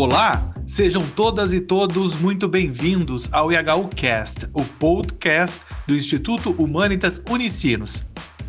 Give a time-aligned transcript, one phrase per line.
[0.00, 8.04] Olá, sejam todas e todos muito bem-vindos ao IHUcast, o podcast do Instituto Humanitas Unicinos.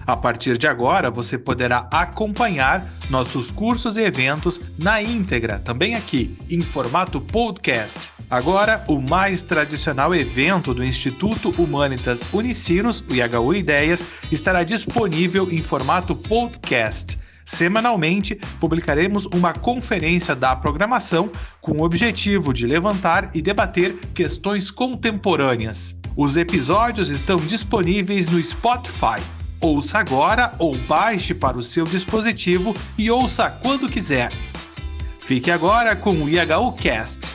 [0.05, 6.37] A partir de agora, você poderá acompanhar nossos cursos e eventos na íntegra, também aqui,
[6.51, 8.11] em formato podcast.
[8.29, 15.63] Agora, o mais tradicional evento do Instituto Humanitas Unicinos, o IHU Ideias, estará disponível em
[15.63, 17.17] formato podcast.
[17.49, 25.99] Semanalmente, publicaremos uma conferência da programação com o objetivo de levantar e debater questões contemporâneas.
[26.15, 29.19] Os episódios estão disponíveis no Spotify.
[29.59, 34.31] Ouça agora ou baixe para o seu dispositivo e ouça quando quiser.
[35.17, 37.33] Fique agora com o IHU Cast.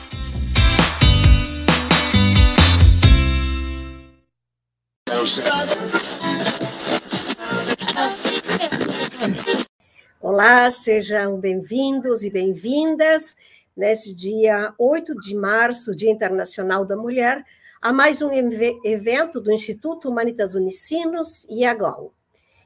[10.27, 13.37] Olá, sejam bem-vindos e bem-vindas
[13.77, 17.45] neste dia 8 de março, Dia Internacional da Mulher,
[17.79, 18.31] a mais um
[18.83, 22.11] evento do Instituto Humanitas Unicinos e AGOL.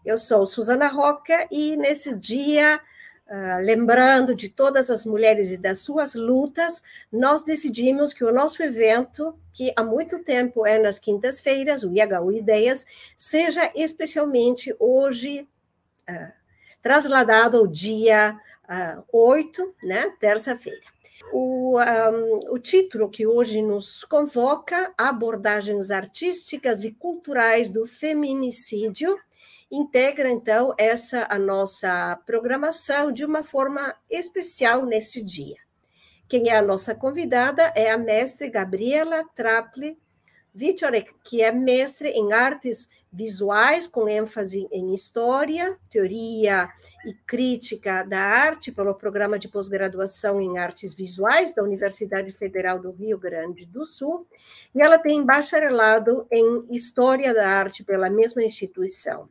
[0.05, 2.79] Eu sou Suzana Roca e nesse dia,
[3.27, 8.63] uh, lembrando de todas as mulheres e das suas lutas, nós decidimos que o nosso
[8.63, 12.85] evento, que há muito tempo é nas quintas-feiras, o IHU Ideias,
[13.17, 15.45] seja especialmente hoje
[16.09, 16.38] uh,
[16.81, 20.81] trasladado ao dia uh, 8, né, terça-feira.
[21.31, 29.19] O, um, o título que hoje nos convoca, Abordagens Artísticas e Culturais do Feminicídio,
[29.71, 35.57] integra, então, essa a nossa programação de uma forma especial neste dia.
[36.27, 39.97] Quem é a nossa convidada é a mestre Gabriela Traple
[40.59, 46.69] Wiczorek, que é mestre em artes visuais, com ênfase em história, teoria
[47.05, 52.91] e crítica da arte, pelo programa de pós-graduação em artes visuais da Universidade Federal do
[52.91, 54.27] Rio Grande do Sul,
[54.75, 59.29] e ela tem bacharelado em história da arte pela mesma instituição.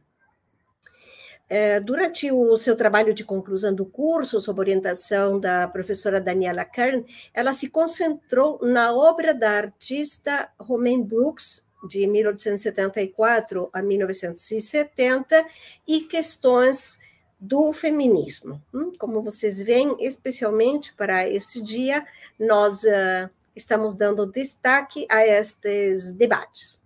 [1.49, 7.05] É, durante o seu trabalho de conclusão do curso, sob orientação da professora Daniela Kern,
[7.33, 15.47] ela se concentrou na obra da artista Romaine Brooks, de 1874 a 1970,
[15.87, 16.99] e questões
[17.41, 18.61] do feminismo.
[18.75, 22.05] Hum, como vocês veem, especialmente para este dia,
[22.39, 26.81] nós uh, estamos dando destaque a estes debates.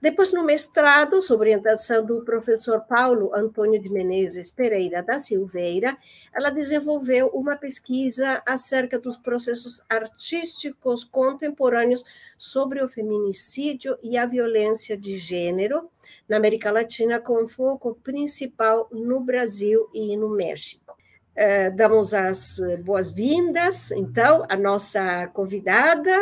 [0.00, 5.98] Depois, no mestrado, sob orientação do professor Paulo Antônio de Menezes Pereira da Silveira,
[6.32, 12.04] ela desenvolveu uma pesquisa acerca dos processos artísticos contemporâneos
[12.36, 15.90] sobre o feminicídio e a violência de gênero
[16.28, 20.96] na América Latina, com foco principal no Brasil e no México.
[21.36, 26.16] Uh, damos as boas-vindas, então, à nossa convidada,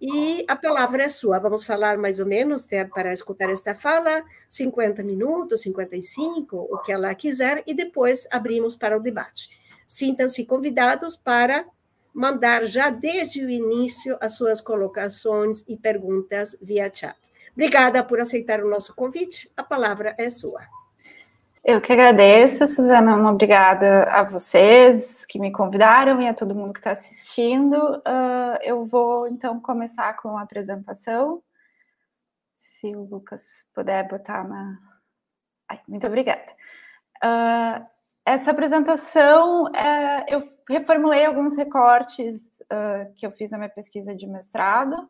[0.00, 1.38] e a palavra é sua.
[1.38, 7.14] Vamos falar mais ou menos, para escutar esta fala, 50 minutos, 55, o que ela
[7.14, 9.50] quiser, e depois abrimos para o debate.
[9.86, 11.66] Sintam-se convidados para
[12.12, 17.16] mandar já desde o início as suas colocações e perguntas via chat.
[17.52, 19.50] Obrigada por aceitar o nosso convite.
[19.56, 20.77] A palavra é sua.
[21.70, 23.14] Eu que agradeço, Suzana.
[23.14, 27.76] Uma obrigada a vocês que me convidaram e a todo mundo que está assistindo.
[27.98, 31.42] Uh, eu vou então começar com a apresentação.
[32.56, 33.42] Se o Lucas
[33.74, 34.78] puder botar na.
[35.68, 36.50] Ai, muito obrigada.
[37.22, 37.86] Uh,
[38.24, 44.26] essa apresentação, uh, eu reformulei alguns recortes ah, que eu fiz na minha pesquisa de
[44.26, 45.06] mestrado.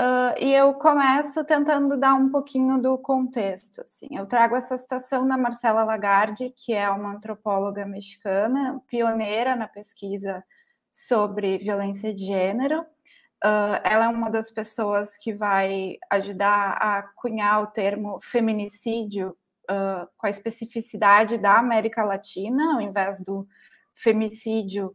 [0.00, 3.82] Uh, e eu começo tentando dar um pouquinho do contexto.
[3.82, 4.08] Assim.
[4.10, 10.42] Eu trago essa citação da Marcela Lagarde, que é uma antropóloga mexicana, pioneira na pesquisa
[10.92, 12.80] sobre violência de gênero.
[13.44, 19.36] Uh, ela é uma das pessoas que vai ajudar a cunhar o termo feminicídio
[19.70, 23.46] uh, com a especificidade da América Latina, ao invés do
[23.94, 24.90] femicídio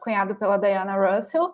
[0.00, 1.52] cunhado pela Diana Russell.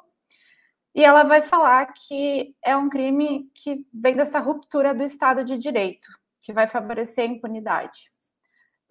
[0.94, 5.56] E ela vai falar que é um crime que vem dessa ruptura do Estado de
[5.56, 6.08] Direito,
[6.42, 8.10] que vai favorecer a impunidade.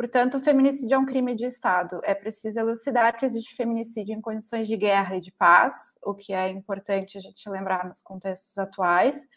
[0.02, 2.02] Portanto, o feminicídio é um crime de Estado.
[2.04, 6.34] É preciso elucidar que existe feminicídio em condições de guerra e de paz, o que
[6.34, 9.28] é importante a gente lembrar nos contextos atuais.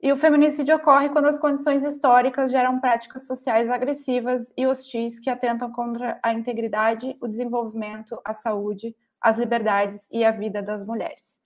[0.00, 5.28] E o feminicídio ocorre quando as condições históricas geram práticas sociais agressivas e hostis que
[5.28, 11.40] atentam contra a integridade, o desenvolvimento, a saúde, as liberdades e a vida das mulheres.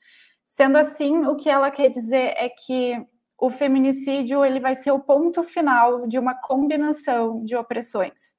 [0.53, 2.95] Sendo assim, o que ela quer dizer é que
[3.39, 8.35] o feminicídio ele vai ser o ponto final de uma combinação de opressões.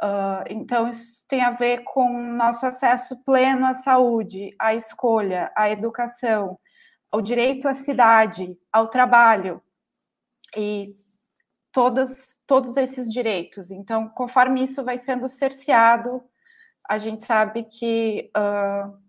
[0.00, 5.68] Uh, então, isso tem a ver com nosso acesso pleno à saúde, à escolha, à
[5.68, 6.56] educação,
[7.10, 9.60] ao direito à cidade, ao trabalho
[10.56, 10.94] e
[11.72, 13.72] todas, todos esses direitos.
[13.72, 16.22] Então, conforme isso vai sendo cerceado,
[16.88, 19.03] a gente sabe que uh,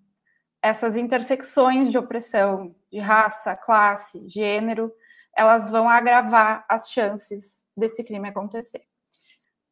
[0.65, 4.91] essas intersecções de opressão, de raça, classe, gênero,
[5.37, 8.81] elas vão agravar as chances desse crime acontecer.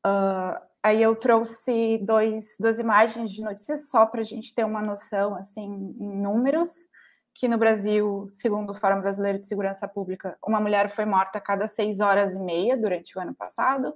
[0.06, 4.84] Uh, aí eu trouxe dois, duas imagens de notícias só para a gente ter uma
[4.84, 6.88] noção assim em números
[7.34, 11.42] que no Brasil, segundo o Fórum Brasileiro de Segurança Pública, uma mulher foi morta a
[11.42, 13.96] cada seis horas e meia durante o ano passado,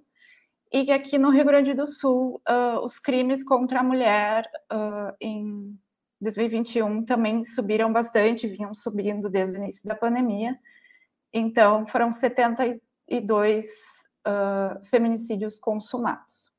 [0.73, 5.15] e que aqui no Rio Grande do Sul, uh, os crimes contra a mulher uh,
[5.21, 5.77] em
[6.19, 10.57] 2021 também subiram bastante, vinham subindo desde o início da pandemia.
[11.31, 13.65] Então, foram 72
[14.27, 16.51] uh, feminicídios consumados.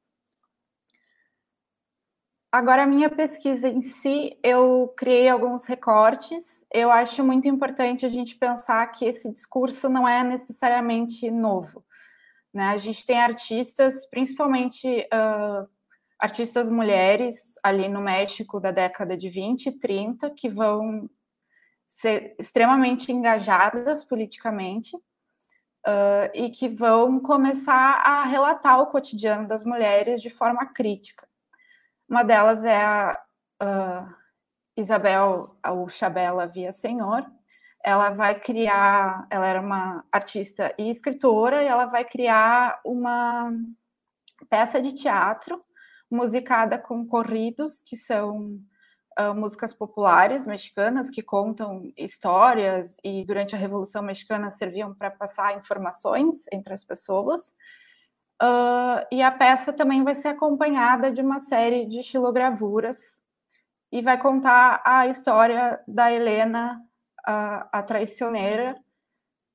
[2.51, 6.65] Agora, a minha pesquisa em si, eu criei alguns recortes.
[6.73, 11.85] Eu acho muito importante a gente pensar que esse discurso não é necessariamente novo.
[12.53, 12.69] Né?
[12.69, 15.69] A gente tem artistas, principalmente uh,
[16.19, 21.09] artistas mulheres, ali no México da década de 20 e 30, que vão
[21.89, 30.21] ser extremamente engajadas politicamente uh, e que vão começar a relatar o cotidiano das mulheres
[30.21, 31.27] de forma crítica.
[32.09, 33.21] Uma delas é a
[33.63, 34.15] uh,
[34.77, 35.57] Isabel
[35.89, 37.25] Chabela Via Senhor.
[37.83, 43.53] Ela vai criar, ela era uma artista e escritora, e ela vai criar uma
[44.51, 45.65] peça de teatro
[46.11, 48.59] musicada com corridos, que são
[49.19, 55.57] uh, músicas populares mexicanas que contam histórias e durante a Revolução Mexicana serviam para passar
[55.57, 57.55] informações entre as pessoas.
[58.41, 63.21] Uh, e a peça também vai ser acompanhada de uma série de estilogravuras
[63.91, 66.81] e vai contar a história da Helena,
[67.27, 68.77] a, a traicioneira,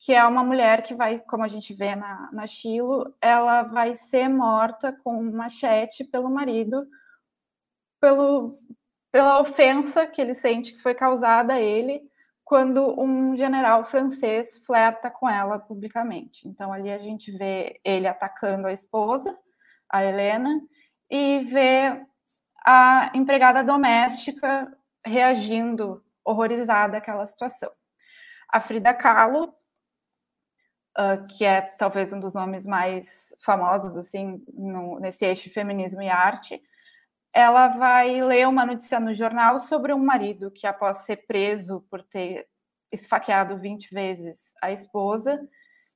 [0.04, 3.96] que é uma mulher que vai, como a gente vê na, na Chilo, ela vai
[3.96, 6.86] ser morta com um machete pelo marido,
[8.02, 8.60] pelo,
[9.14, 12.02] pela ofensa que ele sente que foi causada a ele
[12.44, 16.50] quando um general francês flerta com ela publicamente.
[16.50, 19.34] Então, ali a gente vê ele atacando a esposa,
[19.90, 20.60] a Helena,
[21.10, 22.06] e vê
[22.66, 24.70] a empregada doméstica
[25.06, 27.72] reagindo horrorizada àquela situação.
[28.50, 29.54] A Frida Kahlo,
[30.98, 36.10] uh, que é talvez um dos nomes mais famosos assim no, nesse eixo feminismo e
[36.10, 36.62] arte,
[37.34, 42.04] ela vai ler uma notícia no jornal sobre um marido que, após ser preso por
[42.04, 42.48] ter
[42.92, 45.40] esfaqueado 20 vezes a esposa,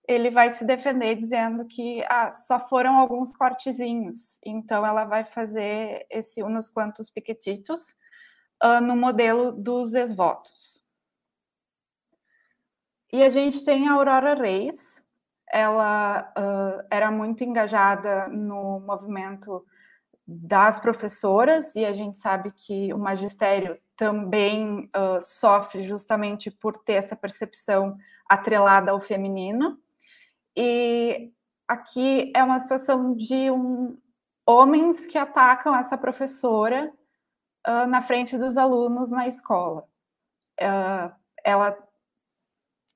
[0.08, 4.40] ele vai se defender dizendo que ah, só foram alguns cortezinhos.
[4.44, 7.96] Então, ela vai fazer esse uns quantos piquetitos
[8.64, 10.82] uh, no modelo dos ex-votos.
[13.12, 15.04] E a gente tem a Aurora Reis,
[15.50, 19.65] ela uh, era muito engajada no movimento
[20.27, 26.94] das professoras, e a gente sabe que o magistério também uh, sofre justamente por ter
[26.94, 29.80] essa percepção atrelada ao feminino.
[30.56, 31.31] E
[31.65, 33.95] aqui é uma situação de um,
[34.45, 36.92] homens que atacam essa professora
[37.65, 39.87] uh, na frente dos alunos na escola.
[41.44, 41.78] Ela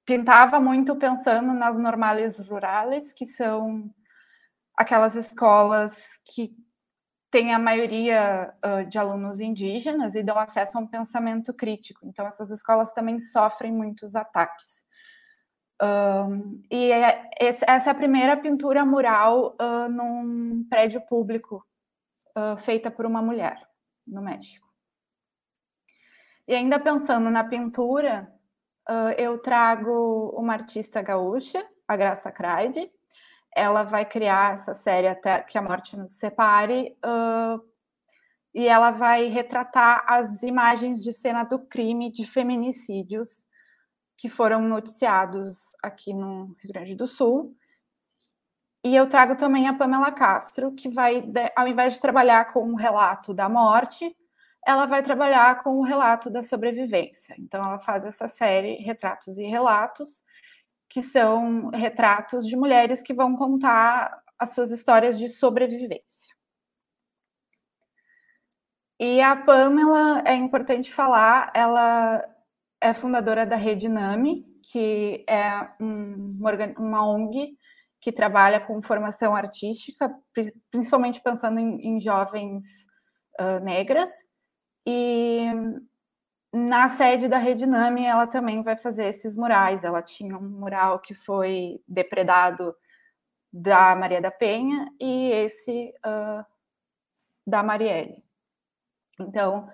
[0.05, 3.89] pintava muito pensando nas normales rurales, que são
[4.75, 6.55] aquelas escolas que
[7.29, 12.01] tem a maioria uh, de alunos indígenas e dão acesso a um pensamento crítico.
[12.05, 14.83] Então, essas escolas também sofrem muitos ataques.
[15.81, 21.65] Um, e é, essa é a primeira pintura mural uh, num prédio público
[22.37, 23.57] uh, feita por uma mulher
[24.05, 24.67] no México.
[26.47, 28.30] E ainda pensando na pintura,
[29.17, 32.91] eu trago uma artista gaúcha, a Graça Craide,
[33.55, 37.61] ela vai criar essa série até que a morte nos separe uh,
[38.53, 43.45] e ela vai retratar as imagens de cena do crime de feminicídios
[44.17, 47.55] que foram noticiados aqui no Rio Grande do Sul.
[48.83, 51.23] E eu trago também a Pamela Castro, que vai,
[51.55, 54.15] ao invés de trabalhar com o relato da morte,
[54.65, 57.35] ela vai trabalhar com o relato da sobrevivência.
[57.39, 60.23] Então, ela faz essa série Retratos e Relatos,
[60.89, 66.33] que são retratos de mulheres que vão contar as suas histórias de sobrevivência.
[68.99, 72.23] E a Pamela, é importante falar, ela
[72.79, 75.73] é fundadora da Rede NAMI, que é
[76.77, 77.57] uma ONG
[77.99, 80.13] que trabalha com formação artística,
[80.71, 82.87] principalmente pensando em, em jovens
[83.39, 84.09] uh, negras.
[84.85, 85.45] E
[86.53, 89.83] na sede da Redinami, ela também vai fazer esses murais.
[89.83, 92.75] Ela tinha um mural que foi depredado
[93.51, 96.45] da Maria da Penha e esse uh,
[97.45, 98.23] da Marielle.
[99.19, 99.69] Então,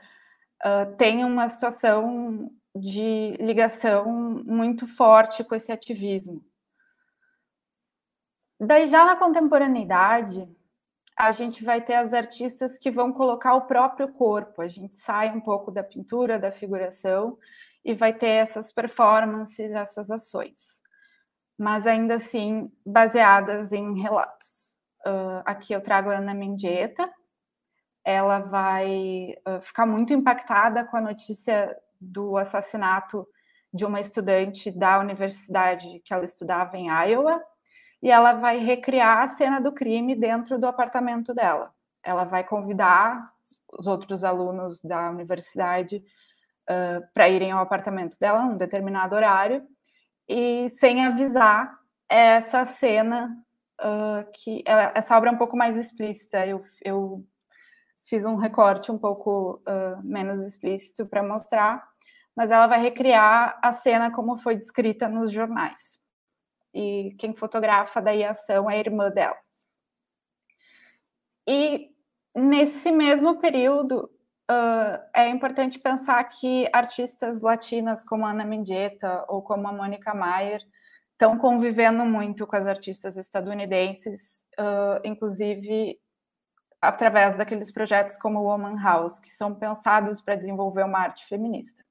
[0.65, 4.05] uh, tem uma situação de ligação
[4.45, 6.43] muito forte com esse ativismo.
[8.59, 10.47] Daí, já na contemporaneidade,
[11.17, 14.61] a gente vai ter as artistas que vão colocar o próprio corpo.
[14.61, 17.37] A gente sai um pouco da pintura, da figuração,
[17.83, 20.83] e vai ter essas performances, essas ações.
[21.57, 24.77] Mas ainda assim, baseadas em relatos.
[25.07, 27.11] Uh, aqui eu trago a Ana Mendieta.
[28.05, 33.27] Ela vai uh, ficar muito impactada com a notícia do assassinato
[33.73, 37.41] de uma estudante da universidade que ela estudava em Iowa,
[38.01, 41.73] e ela vai recriar a cena do crime dentro do apartamento dela.
[42.03, 43.17] Ela vai convidar
[43.77, 46.03] os outros alunos da universidade
[46.69, 49.67] uh, para irem ao apartamento dela num determinado horário
[50.27, 51.77] e sem avisar
[52.07, 53.35] essa cena
[53.81, 56.45] uh, que ela, essa obra é um pouco mais explícita.
[56.45, 57.25] Eu, eu
[58.05, 61.83] fiz um recorte um pouco uh, menos explícito para mostrar,
[62.35, 65.97] mas ela vai recriar a cena como foi descrita nos jornais
[66.77, 69.37] e quem fotografa daí a ação é a irmã dela.
[71.47, 71.89] E
[72.35, 74.11] nesse mesmo período,
[74.51, 80.61] uh, é importante pensar que artistas latinas como Ana Mendieta ou como a Mônica Mayer
[81.13, 85.99] estão convivendo muito com as artistas estadunidenses, uh, inclusive
[86.79, 91.83] através daqueles projetos como Woman House, que são pensados para desenvolver uma arte feminista.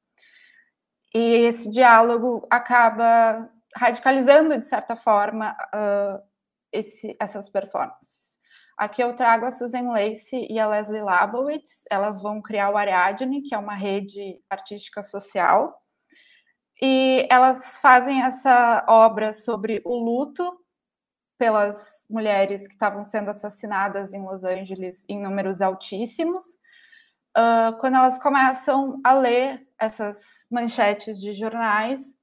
[1.12, 6.22] E esse diálogo acaba radicalizando, de certa forma, uh,
[6.72, 8.36] esse, essas performances.
[8.76, 13.42] Aqui eu trago a Susan Lacey e a Leslie Labowitz, elas vão criar o Ariadne,
[13.42, 15.74] que é uma rede artística social,
[16.80, 20.60] e elas fazem essa obra sobre o luto
[21.38, 26.44] pelas mulheres que estavam sendo assassinadas em Los Angeles em números altíssimos.
[27.36, 32.15] Uh, quando elas começam a ler essas manchetes de jornais,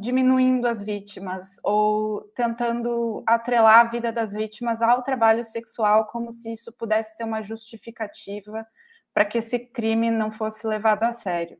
[0.00, 6.52] diminuindo as vítimas ou tentando atrelar a vida das vítimas ao trabalho sexual, como se
[6.52, 8.66] isso pudesse ser uma justificativa
[9.12, 11.58] para que esse crime não fosse levado a sério.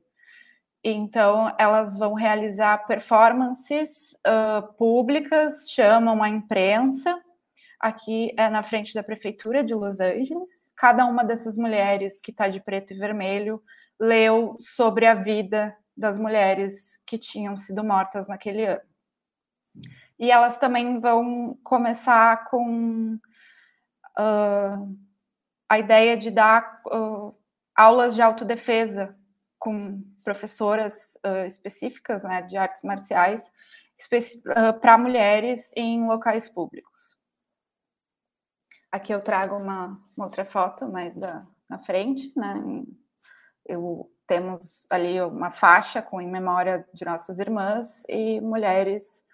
[0.82, 7.20] Então, elas vão realizar performances uh, públicas, chamam a imprensa.
[7.80, 10.70] Aqui é na frente da prefeitura de Los Angeles.
[10.76, 13.60] Cada uma dessas mulheres que está de preto e vermelho
[13.98, 18.80] leu sobre a vida das mulheres que tinham sido mortas naquele ano.
[20.18, 23.14] E elas também vão começar com
[24.18, 24.98] uh,
[25.68, 27.36] a ideia de dar uh,
[27.74, 29.12] aulas de autodefesa
[29.58, 33.52] com professoras uh, específicas né, de artes marciais
[34.80, 37.16] para mulheres em locais públicos.
[38.92, 42.84] Aqui eu trago uma, uma outra foto, mais da, na frente, né?
[43.66, 49.24] Eu temos ali uma faixa com em memória de nossas irmãs e mulheres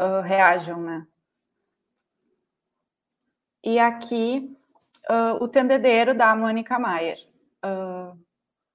[0.00, 1.06] uh, reajam, né?
[3.62, 4.56] E aqui
[5.10, 7.18] uh, o Tendedeiro da Mônica Maier.
[7.64, 8.16] Uh,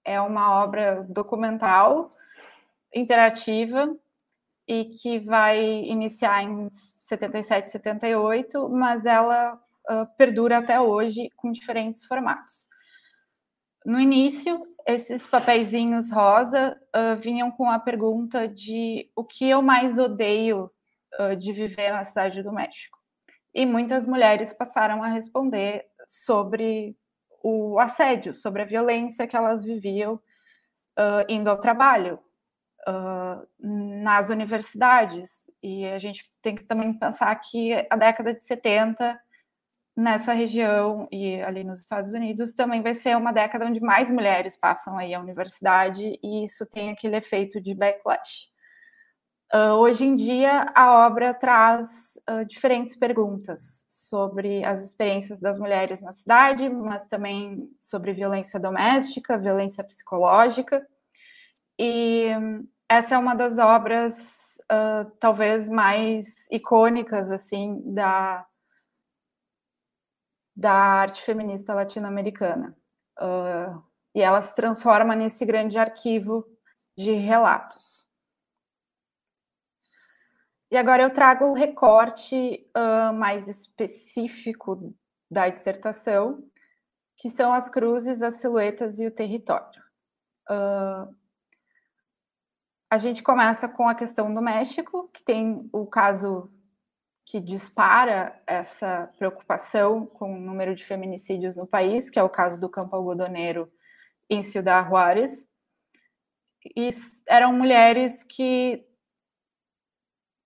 [0.03, 2.13] é uma obra documental
[2.93, 3.95] interativa
[4.67, 9.59] e que vai iniciar em 77, 78, mas ela
[10.17, 12.67] perdura até hoje com diferentes formatos.
[13.85, 19.97] No início, esses papeizinhos rosa uh, vinham com a pergunta de o que eu mais
[19.97, 20.71] odeio
[21.19, 22.97] uh, de viver na cidade do México.
[23.53, 26.95] E muitas mulheres passaram a responder sobre
[27.43, 32.17] o assédio, sobre a violência que elas viviam uh, indo ao trabalho,
[33.59, 35.51] nas universidades.
[35.61, 39.21] E a gente tem que também pensar que a década de 70
[39.95, 44.57] nessa região e ali nos Estados Unidos também vai ser uma década onde mais mulheres
[44.57, 48.49] passam aí à universidade e isso tem aquele efeito de backlash.
[49.53, 55.99] Uh, hoje em dia, a obra traz uh, diferentes perguntas sobre as experiências das mulheres
[55.99, 60.87] na cidade, mas também sobre violência doméstica, violência psicológica.
[61.77, 62.27] E
[62.87, 68.45] essa é uma das obras uh, talvez mais icônicas assim da
[70.61, 72.77] da arte feminista latino-americana.
[73.19, 76.45] Uh, e ela se transforma nesse grande arquivo
[76.95, 78.07] de relatos.
[80.69, 84.93] e agora eu trago o recorte uh, mais específico
[85.29, 86.43] da dissertação,
[87.17, 89.81] que são as cruzes, as silhuetas e o território.
[90.49, 91.13] Uh,
[92.89, 96.51] a gente começa com a questão do México, que tem o caso
[97.25, 102.59] que dispara essa preocupação com o número de feminicídios no país, que é o caso
[102.59, 103.63] do campo algodoneiro
[104.29, 105.47] em Ciudad Juárez.
[106.75, 106.89] E
[107.27, 108.85] eram mulheres que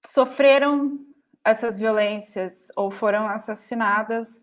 [0.05, 0.99] sofreram
[1.43, 4.39] essas violências ou foram assassinadas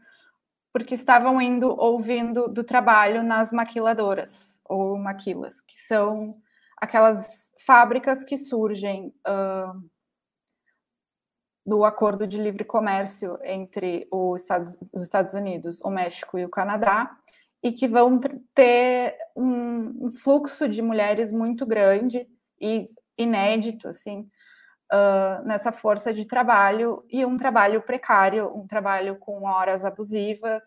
[0.73, 6.41] porque estavam indo ouvindo do trabalho nas maquiladoras ou maquilas, que são
[6.79, 9.91] aquelas fábricas que surgem uh,
[11.65, 17.17] do acordo de livre comércio entre Estados, os Estados Unidos, o México e o Canadá,
[17.63, 18.19] e que vão
[18.55, 22.27] ter um, um fluxo de mulheres muito grande
[22.61, 22.85] e
[23.17, 24.29] inédito, assim,
[24.93, 30.63] uh, nessa força de trabalho e um trabalho precário, um trabalho com horas abusivas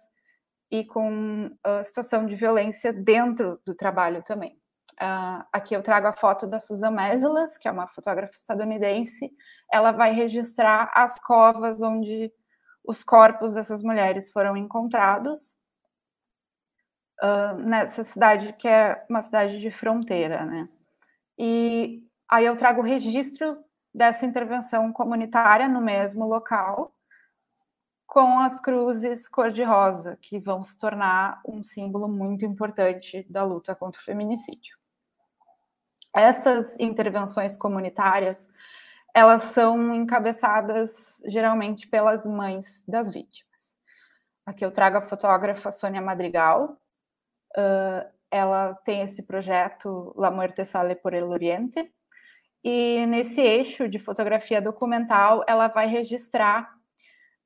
[0.71, 4.57] e com uh, situação de violência dentro do trabalho também.
[5.01, 9.29] Uh, aqui eu trago a foto da Susan Meselas, que é uma fotógrafa estadunidense.
[9.71, 12.31] Ela vai registrar as covas onde
[12.83, 15.57] os corpos dessas mulheres foram encontrados
[17.21, 20.65] uh, nessa cidade que é uma cidade de fronteira, né?
[21.37, 23.57] E aí eu trago o registro
[23.93, 26.95] dessa intervenção comunitária no mesmo local,
[28.07, 33.99] com as cruzes cor-de-rosa, que vão se tornar um símbolo muito importante da luta contra
[33.99, 34.84] o feminicídio
[36.15, 38.47] essas intervenções comunitárias
[39.13, 43.77] elas são encabeçadas geralmente pelas mães das vítimas.
[44.45, 46.77] Aqui eu trago a fotógrafa Sônia Madrigal.
[47.57, 51.89] Uh, ela tem esse projeto La Muerte Sale por el Oriente.
[52.61, 56.75] E nesse eixo de fotografia documental, ela vai registrar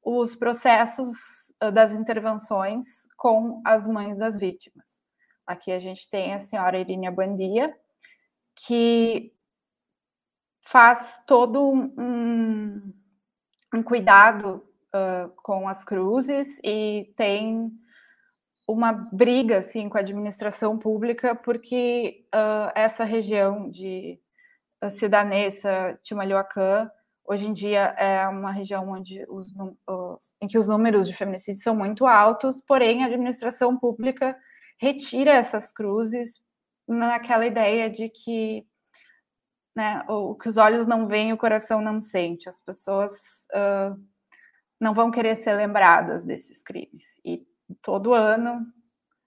[0.03, 5.03] os processos das intervenções com as mães das vítimas.
[5.45, 7.75] Aqui a gente tem a senhora Irínia Bandia,
[8.65, 9.33] que
[10.61, 12.93] faz todo um,
[13.73, 17.71] um cuidado uh, com as cruzes e tem
[18.67, 24.19] uma briga assim com a administração pública porque uh, essa região de
[24.91, 26.89] Cidanesa, Timalhuacã,
[27.25, 31.63] hoje em dia é uma região onde os, uh, em que os números de feminicídios
[31.63, 34.37] são muito altos, porém a administração pública
[34.77, 36.41] retira essas cruzes
[36.89, 38.65] naquela ideia de que
[39.75, 42.49] né, o que os olhos não veem, o coração não sente.
[42.49, 43.97] As pessoas uh,
[44.79, 47.21] não vão querer ser lembradas desses crimes.
[47.23, 47.45] E
[47.81, 48.65] todo ano,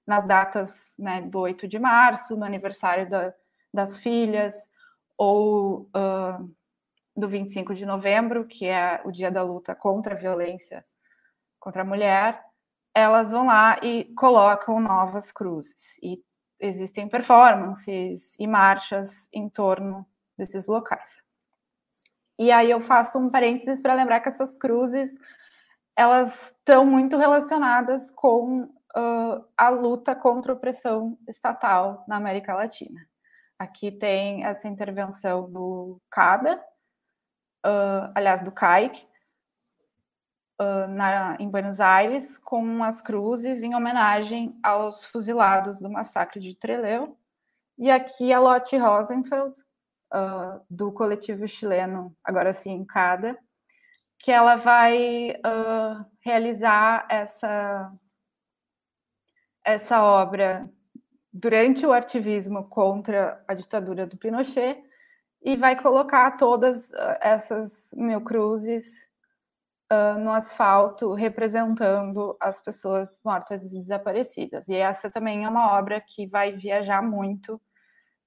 [0.07, 3.33] nas datas né, do 8 de março, no aniversário da,
[3.72, 4.55] das filhas,
[5.16, 6.55] ou uh,
[7.16, 10.83] do 25 de novembro, que é o dia da luta contra a violência
[11.61, 12.42] contra a mulher,
[12.94, 15.96] elas vão lá e colocam novas cruzes.
[16.03, 16.20] E
[16.62, 20.07] existem performances e marchas em torno
[20.38, 21.22] desses locais.
[22.38, 25.14] E aí eu faço um parênteses para lembrar que essas cruzes
[25.94, 33.01] elas estão muito relacionadas com uh, a luta contra a opressão estatal na América Latina.
[33.59, 36.57] Aqui tem essa intervenção do CADA,
[37.66, 39.07] uh, aliás, do CAIC,
[40.62, 46.55] uh, na, em Buenos Aires, com as cruzes em homenagem aos fuzilados do massacre de
[46.55, 47.16] Trelew.
[47.79, 49.59] E aqui a Lotte Rosenfeld,
[50.14, 53.37] uh, do coletivo chileno, agora sim, CADA,
[54.18, 57.92] que ela vai uh, realizar essa,
[59.64, 60.70] essa obra
[61.33, 64.81] durante o ativismo contra a ditadura do Pinochet
[65.42, 69.12] e vai colocar todas essas mil cruzes
[69.92, 74.68] uh, no asfalto representando as pessoas mortas e desaparecidas.
[74.68, 77.61] E essa também é uma obra que vai viajar muito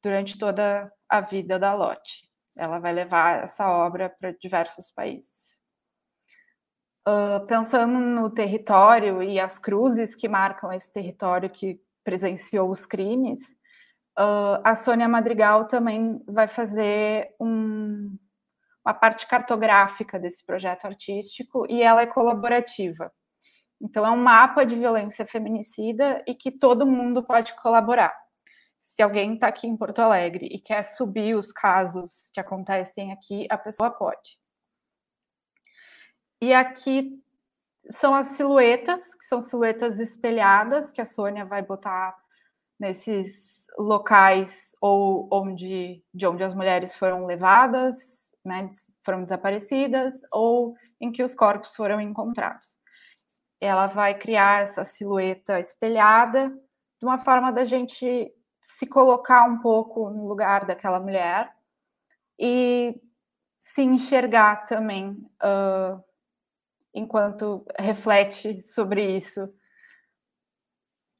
[0.04, 2.30] durante toda a vida da Lotte.
[2.56, 5.56] Ela vai levar essa obra para diversos países.
[7.08, 13.51] Uh, pensando no território e as cruzes que marcam esse território que presenciou os crimes,
[14.17, 18.17] uh, a Sônia Madrigal também vai fazer um,
[18.86, 23.12] uma parte cartográfica desse projeto artístico e ela é colaborativa.
[23.82, 28.13] Então, é um mapa de violência feminicida e que todo mundo pode colaborar
[28.95, 33.45] se alguém está aqui em Porto Alegre e quer subir os casos que acontecem aqui,
[33.50, 34.39] a pessoa pode.
[36.41, 37.21] E aqui
[37.91, 42.15] são as silhuetas, que são silhuetas espelhadas, que a Sônia vai botar
[42.80, 48.69] nesses locais ou onde de onde as mulheres foram levadas né,
[49.03, 52.79] foram desaparecidas ou em que os corpos foram encontrados.
[53.60, 56.49] Ela vai criar essa silhueta espelhada
[56.99, 58.31] de uma forma da gente
[58.62, 61.51] se colocar um pouco no lugar daquela mulher
[62.39, 62.99] e
[63.60, 65.12] se enxergar também
[65.43, 66.03] uh,
[66.93, 69.51] enquanto reflete sobre isso.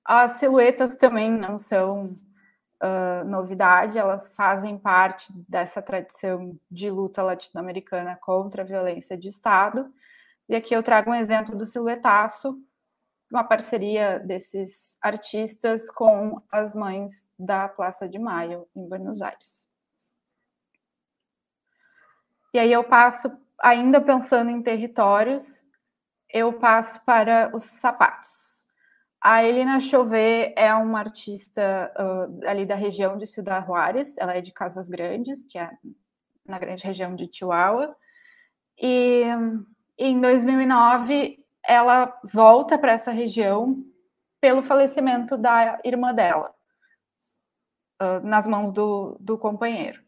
[0.04, 2.04] As silhuetas também não são
[3.26, 9.92] novidade, elas fazem parte dessa tradição de luta latino-americana contra a violência de Estado.
[10.48, 12.60] E aqui eu trago um exemplo do silhuetaço,
[13.32, 19.68] uma parceria desses artistas com as mães da Praça de Maio, em Buenos Aires.
[22.54, 25.64] E aí eu passo, ainda pensando em territórios,
[26.30, 28.55] eu passo para os sapatos.
[29.28, 34.40] A Elina Chauvet é uma artista uh, ali da região de Ciudad Juárez, ela é
[34.40, 35.72] de Casas Grandes, que é
[36.46, 37.96] na grande região de Chihuahua.
[38.80, 39.24] E
[39.98, 43.84] em 2009 ela volta para essa região
[44.40, 46.54] pelo falecimento da irmã dela,
[48.00, 50.05] uh, nas mãos do, do companheiro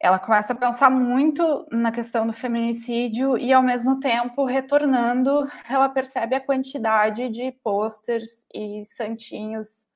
[0.00, 5.90] ela começa a pensar muito na questão do feminicídio e, ao mesmo tempo, retornando, ela
[5.90, 9.86] percebe a quantidade de posters e santinhos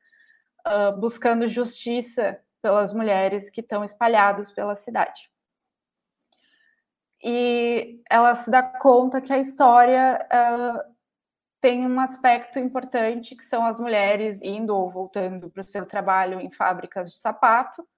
[0.67, 5.31] uh, buscando justiça pelas mulheres que estão espalhados pela cidade.
[7.23, 10.95] E ela se dá conta que a história uh,
[11.62, 16.38] tem um aspecto importante, que são as mulheres indo ou voltando para o seu trabalho
[16.38, 17.88] em fábricas de sapato,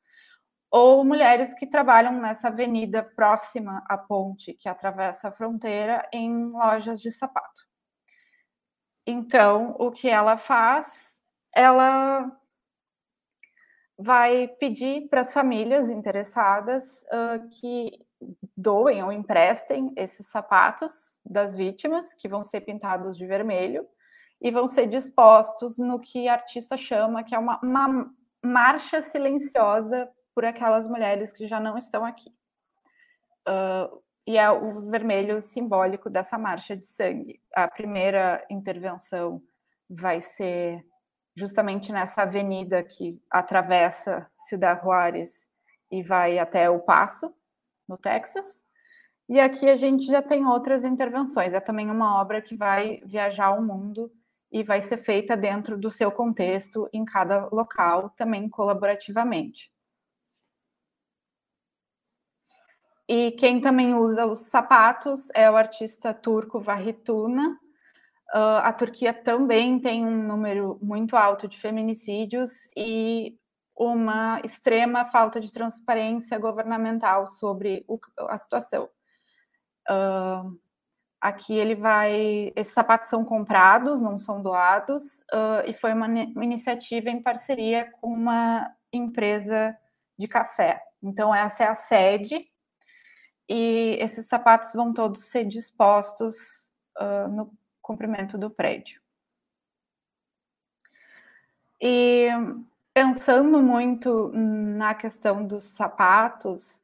[0.71, 7.01] ou mulheres que trabalham nessa avenida próxima à ponte que atravessa a fronteira em lojas
[7.01, 7.63] de sapato.
[9.07, 11.23] Então, o que ela faz?
[11.55, 12.31] Ela
[13.99, 18.05] vai pedir para as famílias interessadas uh, que
[18.57, 23.87] doem ou emprestem esses sapatos das vítimas, que vão ser pintados de vermelho,
[24.41, 28.13] e vão ser dispostos no que a artista chama que é uma, uma
[28.45, 32.29] marcha silenciosa por aquelas mulheres que já não estão aqui.
[33.49, 37.41] Uh, e é o vermelho simbólico dessa marcha de sangue.
[37.55, 39.43] A primeira intervenção
[39.89, 40.85] vai ser
[41.35, 45.49] justamente nessa avenida que atravessa Ciudad Juárez
[45.91, 47.33] e vai até o Paso,
[47.89, 48.63] no Texas.
[49.31, 51.55] E aqui a gente já tem outras intervenções.
[51.55, 54.13] É também uma obra que vai viajar o mundo
[54.53, 59.75] e vai ser feita dentro do seu contexto em cada local, também colaborativamente.
[63.09, 67.57] E quem também usa os sapatos é o artista turco Vahituna.
[68.35, 73.39] Uh, a Turquia também tem um número muito alto de feminicídios e
[73.77, 78.89] uma extrema falta de transparência governamental sobre o, a situação.
[79.89, 80.59] Uh,
[81.21, 82.53] aqui ele vai.
[82.57, 87.89] Esses sapatos são comprados, não são doados, uh, e foi uma, uma iniciativa em parceria
[88.01, 89.77] com uma empresa
[90.19, 90.83] de café.
[91.01, 92.45] Então, essa é a sede
[93.49, 96.67] e esses sapatos vão todos ser dispostos
[96.99, 99.01] uh, no comprimento do prédio.
[101.81, 102.29] E
[102.93, 106.81] pensando muito na questão dos sapatos,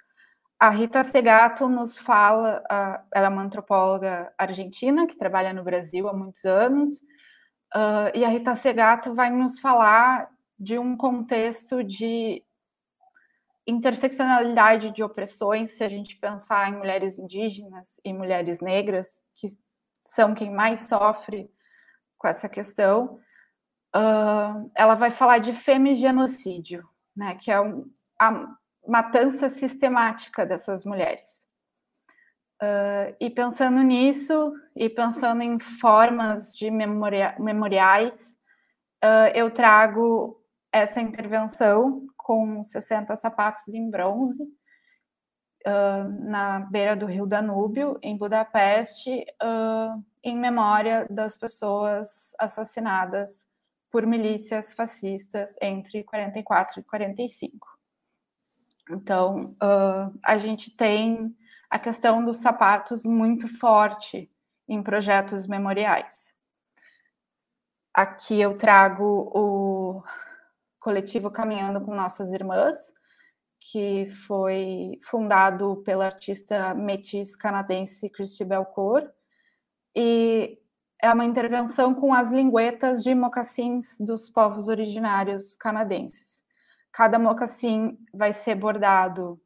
[0.59, 6.09] a Rita Segato nos fala, uh, ela é uma antropóloga argentina que trabalha no Brasil
[6.09, 6.96] há muitos anos,
[7.75, 12.44] uh, e a Rita Segato vai nos falar de um contexto de
[13.66, 19.48] interseccionalidade de opressões, se a gente pensar em mulheres indígenas e mulheres negras, que
[20.05, 21.51] são quem mais sofre
[22.18, 23.18] com essa questão,
[23.94, 28.48] uh, ela vai falar de femigenocídio, né, que é um, a
[28.87, 31.42] matança sistemática dessas mulheres.
[32.61, 38.38] Uh, e pensando nisso, e pensando em formas de memoria, memoriais,
[39.05, 40.41] uh, eu trago
[40.73, 44.43] essa intervenção com 60 sapatos em bronze
[45.67, 53.47] uh, na beira do rio Danúbio, em Budapeste, uh, em memória das pessoas assassinadas
[53.91, 57.69] por milícias fascistas entre 44 e 45.
[58.91, 61.37] Então, uh, a gente tem
[61.69, 64.31] a questão dos sapatos muito forte
[64.69, 66.33] em projetos memoriais.
[67.95, 70.03] Aqui eu trago o
[70.83, 72.92] coletivo Caminhando com Nossas Irmãs,
[73.61, 79.09] que foi fundado pela artista metis canadense Christy Belcourt,
[79.95, 80.59] e
[81.01, 86.42] é uma intervenção com as linguetas de mocassins dos povos originários canadenses.
[86.90, 89.40] Cada mocassim vai ser bordado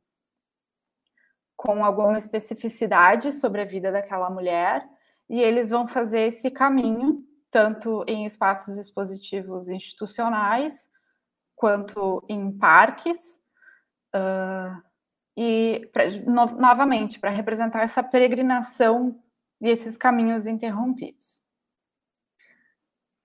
[1.55, 4.89] com alguma especificidade sobre a vida daquela mulher,
[5.29, 10.89] e eles vão fazer esse caminho, tanto em espaços expositivos institucionais,
[11.57, 13.41] quanto em parques,
[14.15, 14.81] uh,
[15.37, 19.21] e pra, no, novamente para representar essa peregrinação
[19.61, 21.43] e esses caminhos interrompidos.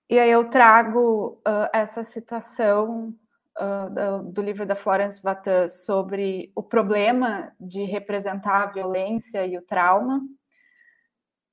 [0.09, 3.15] E aí eu trago uh, essa citação
[3.57, 9.57] uh, do, do, livro da Florence Vatan sobre o problema de representar a violência e
[9.57, 10.21] o trauma.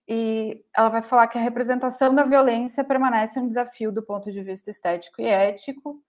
[0.09, 4.43] E ela vai falar que a representação da violência permanece um desafio do ponto de
[4.43, 6.03] vista estético e ético,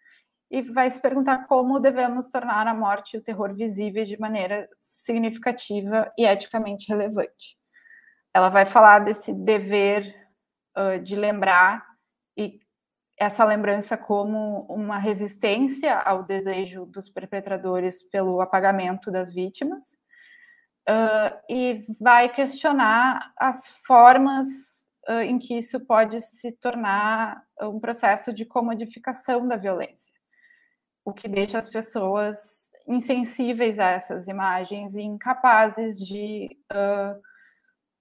[0.50, 4.68] e vai se perguntar como devemos tornar a morte e o terror visíveis de maneira
[4.80, 7.58] significativa e eticamente relevante.
[8.34, 10.16] Ela vai falar desse dever
[10.78, 11.86] uh, de lembrar
[12.38, 12.60] e
[13.20, 19.98] essa lembrança como uma resistência ao desejo dos perpetradores pelo apagamento das vítimas
[20.90, 24.48] uh, e vai questionar as formas
[25.10, 30.14] uh, em que isso pode se tornar um processo de comodificação da violência,
[31.10, 37.22] o que deixa as pessoas insensíveis a essas imagens e incapazes de uh,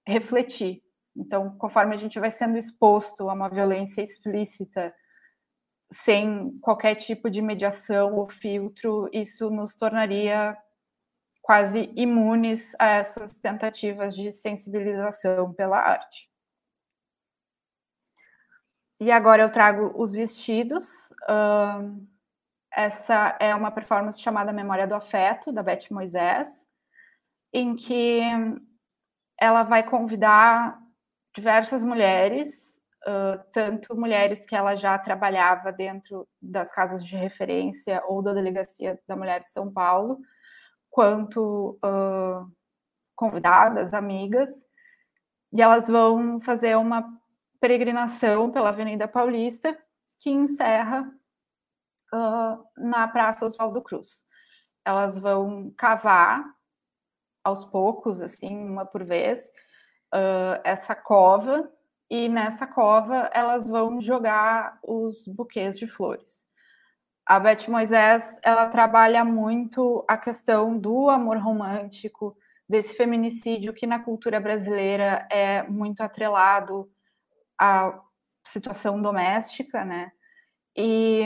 [0.05, 0.81] refletir.
[1.15, 4.87] Então, conforme a gente vai sendo exposto a uma violência explícita
[5.91, 10.55] sem qualquer tipo de mediação ou filtro, isso nos tornaria
[11.41, 16.29] quase imunes a essas tentativas de sensibilização pela arte.
[18.99, 21.09] E agora eu trago os vestidos.
[21.23, 22.05] Uh,
[22.71, 26.67] essa é uma performance chamada Memória do Afeto, da Beth Moisés,
[27.53, 28.21] em que
[29.39, 30.79] ela vai convidar
[31.33, 32.69] diversas mulheres
[33.07, 38.99] uh, tanto mulheres que ela já trabalhava dentro das casas de referência ou da Delegacia
[39.07, 40.19] da Mulher de São Paulo,
[40.89, 42.51] quanto uh,
[43.15, 44.65] convidadas, amigas,
[45.51, 47.03] e elas vão fazer uma
[47.59, 49.77] peregrinação pela Avenida Paulista,
[50.19, 51.11] que encerra
[52.13, 54.23] uh, na Praça Oswaldo Cruz.
[54.85, 56.43] Elas vão cavar
[57.43, 59.47] aos poucos, assim, uma por vez,
[60.13, 61.71] uh, essa cova
[62.09, 66.47] e nessa cova elas vão jogar os buquês de flores.
[67.25, 72.35] A Beth Moisés, ela trabalha muito a questão do amor romântico,
[72.67, 76.91] desse feminicídio que na cultura brasileira é muito atrelado
[77.59, 77.99] à
[78.43, 80.11] situação doméstica, né?
[80.75, 81.23] E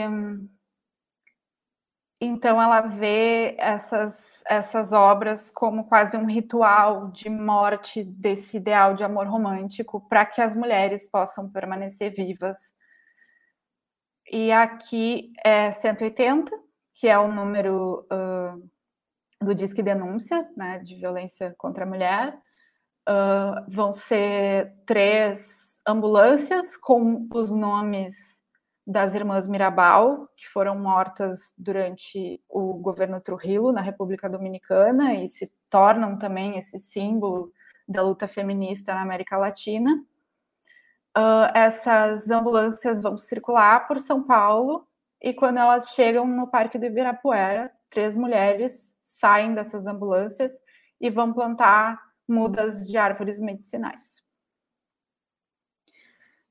[2.24, 9.04] então ela vê essas, essas obras como quase um ritual de morte desse ideal de
[9.04, 12.58] amor romântico para que as mulheres possam permanecer vivas.
[14.30, 16.50] E aqui é 180,
[16.94, 18.70] que é o número uh,
[19.44, 22.32] do Disque Denúncia, né, de violência contra a mulher.
[23.08, 28.33] Uh, vão ser três ambulâncias com os nomes
[28.86, 35.52] das irmãs Mirabal, que foram mortas durante o governo Trujillo na República Dominicana e se
[35.70, 37.50] tornam também esse símbolo
[37.88, 40.04] da luta feminista na América Latina.
[41.16, 44.86] Uh, essas ambulâncias vão circular por São Paulo
[45.20, 50.60] e quando elas chegam no Parque do Ibirapuera, três mulheres saem dessas ambulâncias
[51.00, 54.23] e vão plantar mudas de árvores medicinais.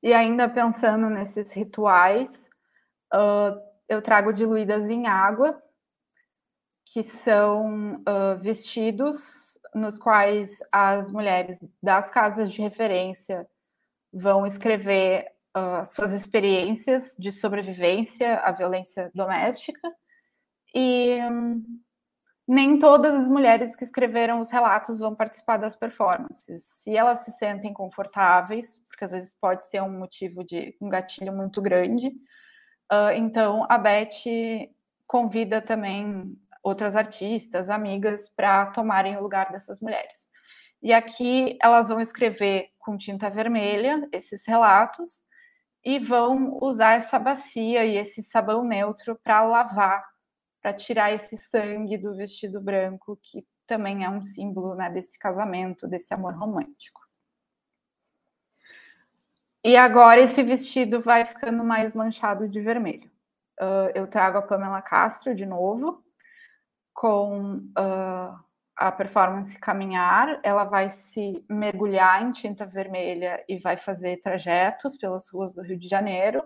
[0.04, 2.50] E ainda pensando nesses rituais,
[3.14, 5.58] uh, eu trago diluídas em água,
[6.84, 13.48] que são uh, vestidos nos quais as mulheres das casas de referência
[14.12, 19.90] vão escrever uh, suas experiências de sobrevivência à violência doméstica
[20.74, 21.64] e um,
[22.46, 26.62] nem todas as mulheres que escreveram os relatos vão participar das performances.
[26.64, 31.32] Se elas se sentem confortáveis, porque às vezes pode ser um motivo de um gatilho
[31.32, 32.08] muito grande,
[32.92, 34.70] uh, então a Beth
[35.06, 36.24] convida também
[36.62, 40.28] outras artistas, amigas, para tomarem o lugar dessas mulheres.
[40.82, 45.22] E aqui elas vão escrever com tinta vermelha esses relatos
[45.82, 50.13] e vão usar essa bacia e esse sabão neutro para lavar
[50.64, 55.86] para tirar esse sangue do vestido branco, que também é um símbolo né, desse casamento,
[55.86, 57.02] desse amor romântico.
[59.62, 63.10] E agora esse vestido vai ficando mais manchado de vermelho.
[63.60, 66.02] Uh, eu trago a Pamela Castro de novo,
[66.94, 68.40] com uh,
[68.74, 70.40] a performance Caminhar.
[70.42, 75.78] Ela vai se mergulhar em tinta vermelha e vai fazer trajetos pelas ruas do Rio
[75.78, 76.42] de Janeiro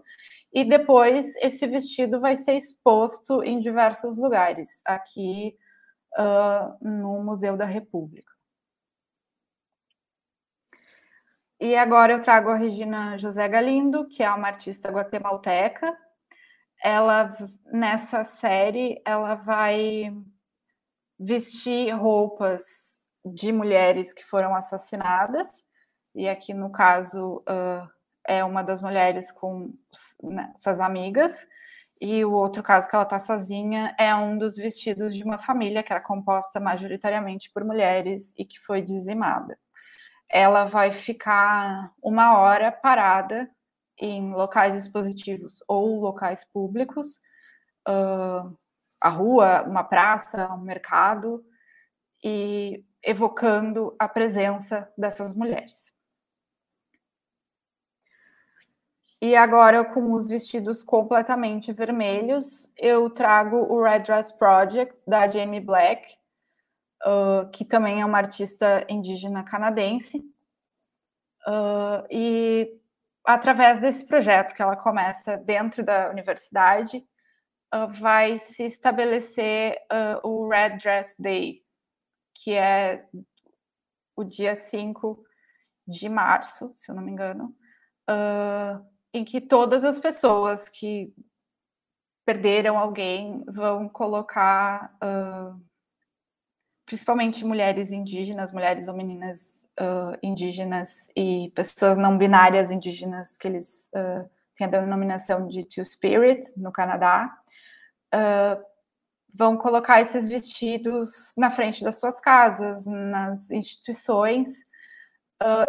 [0.52, 5.56] e depois esse vestido vai ser exposto em diversos lugares, aqui
[6.18, 8.32] uh, no Museu da República.
[11.60, 15.96] E agora eu trago a Regina José Galindo, que é uma artista guatemalteca.
[16.82, 20.14] Ela, nessa série, ela vai
[21.18, 25.48] vestir roupas de mulheres que foram assassinadas,
[26.14, 27.97] e aqui no caso uh,
[28.28, 29.74] é uma das mulheres com
[30.22, 31.46] né, suas amigas.
[32.00, 35.82] E o outro caso que ela está sozinha é um dos vestidos de uma família
[35.82, 39.58] que era composta majoritariamente por mulheres e que foi dizimada
[40.28, 43.50] ela vai ficar uma hora parada
[43.98, 47.20] em locais expositivos ou locais públicos,
[47.88, 48.56] uh,
[49.00, 51.42] a rua, uma praça, um mercado,
[52.22, 55.92] e evocando a presença dessas mulheres.
[59.20, 65.60] E agora, com os vestidos completamente vermelhos, eu trago o Red Dress Project da Jamie
[65.60, 66.16] Black,
[67.04, 70.18] uh, que também é uma artista indígena canadense.
[71.48, 72.80] Uh, e
[73.24, 76.98] através desse projeto que ela começa dentro da universidade,
[77.74, 79.78] uh, vai se estabelecer
[80.22, 81.64] o Red Dress Day,
[82.34, 83.04] que é
[84.14, 85.24] o dia 5
[85.88, 87.52] de março, se eu não me engano,
[89.12, 91.12] em que todas as pessoas que
[92.24, 95.60] perderam alguém vão colocar uh,
[96.84, 103.90] principalmente mulheres indígenas, mulheres ou meninas uh, indígenas e pessoas não binárias indígenas, que eles
[103.94, 107.38] uh, têm a denominação de Two Spirit, no Canadá,
[108.14, 108.62] uh,
[109.34, 114.48] vão colocar esses vestidos na frente das suas casas, nas instituições.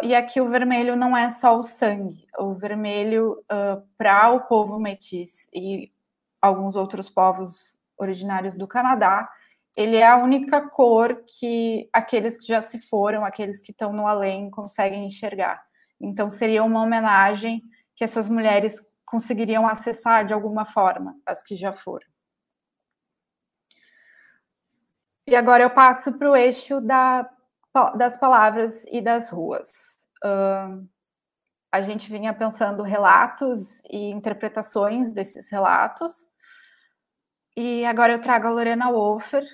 [0.02, 3.44] E aqui o vermelho não é só o sangue, o vermelho
[3.96, 5.92] para o povo metis e
[6.40, 9.28] alguns outros povos originários do Canadá
[9.76, 14.06] ele é a única cor que aqueles que já se foram, aqueles que estão no
[14.06, 15.64] além, conseguem enxergar.
[16.00, 17.62] Então, seria uma homenagem
[17.94, 22.06] que essas mulheres conseguiriam acessar de alguma forma, as que já foram.
[25.26, 27.28] E agora eu passo para o eixo da,
[27.96, 29.70] das palavras e das ruas.
[30.24, 30.88] Uh,
[31.72, 36.12] a gente vinha pensando relatos e interpretações desses relatos.
[37.56, 39.44] E agora eu trago a Lorena Wolfer,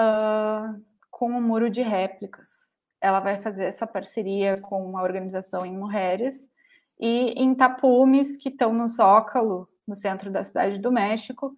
[0.00, 2.74] uh, com o Muro de Réplicas.
[3.00, 6.50] Ela vai fazer essa parceria com uma organização em mulheres
[6.98, 11.54] e em tapumes que estão no Zócalo, no centro da cidade do México,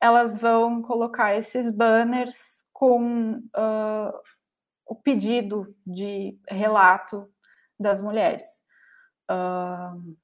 [0.00, 4.12] elas vão colocar esses banners com uh,
[4.88, 7.30] o pedido de relato
[7.78, 8.48] das mulheres.
[9.30, 10.16] Uh,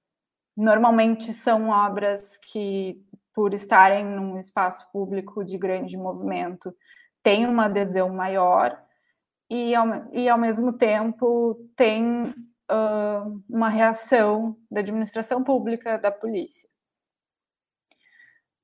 [0.57, 6.75] normalmente são obras que, por estarem num espaço público de grande movimento,
[7.23, 8.83] tem uma adesão maior
[9.51, 12.31] e, ao, e ao mesmo tempo, tem
[12.71, 16.69] uh, uma reação da administração pública, da polícia.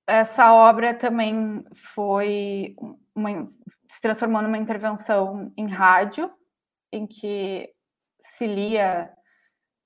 [0.06, 2.74] Essa obra também foi
[3.14, 3.48] uma,
[3.90, 6.32] se transformou numa intervenção em rádio,
[6.92, 7.68] em que
[8.20, 9.12] se lia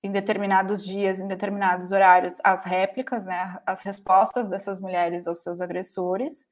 [0.02, 5.62] em determinados dias, em determinados horários, as réplicas, né, as respostas dessas mulheres aos seus
[5.62, 6.46] agressores,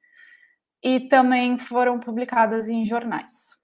[0.83, 3.55] e também foram publicadas em jornais.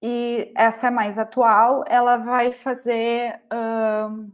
[0.00, 4.32] E essa é mais atual, ela vai fazer uh,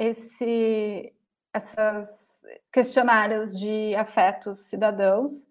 [0.00, 1.14] esse,
[1.54, 5.46] essas questionários de afetos cidadãos,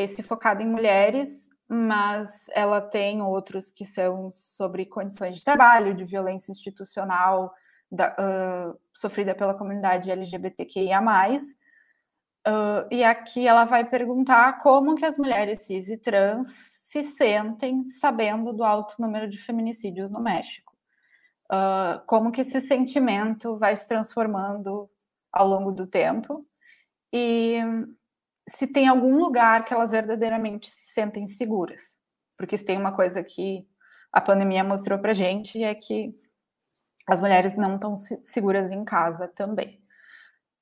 [0.00, 6.04] esse focado em mulheres, mas ela tem outros que são sobre condições de trabalho, de
[6.04, 7.52] violência institucional
[7.90, 11.00] da, uh, sofrida pela comunidade LGBTQIA+,
[12.46, 17.84] Uh, e aqui ela vai perguntar como que as mulheres cis e trans se sentem
[17.84, 20.72] sabendo do alto número de feminicídios no México.
[21.52, 24.88] Uh, como que esse sentimento vai se transformando
[25.30, 26.40] ao longo do tempo
[27.12, 27.60] e
[28.48, 31.96] se tem algum lugar que elas verdadeiramente se sentem seguras.
[32.36, 33.66] Porque se tem uma coisa que
[34.12, 36.14] a pandemia mostrou para gente é que
[37.06, 39.80] as mulheres não estão seguras em casa também.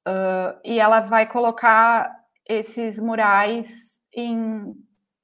[0.06, 2.12] Uh, e ela vai colocar
[2.48, 4.74] esses murais em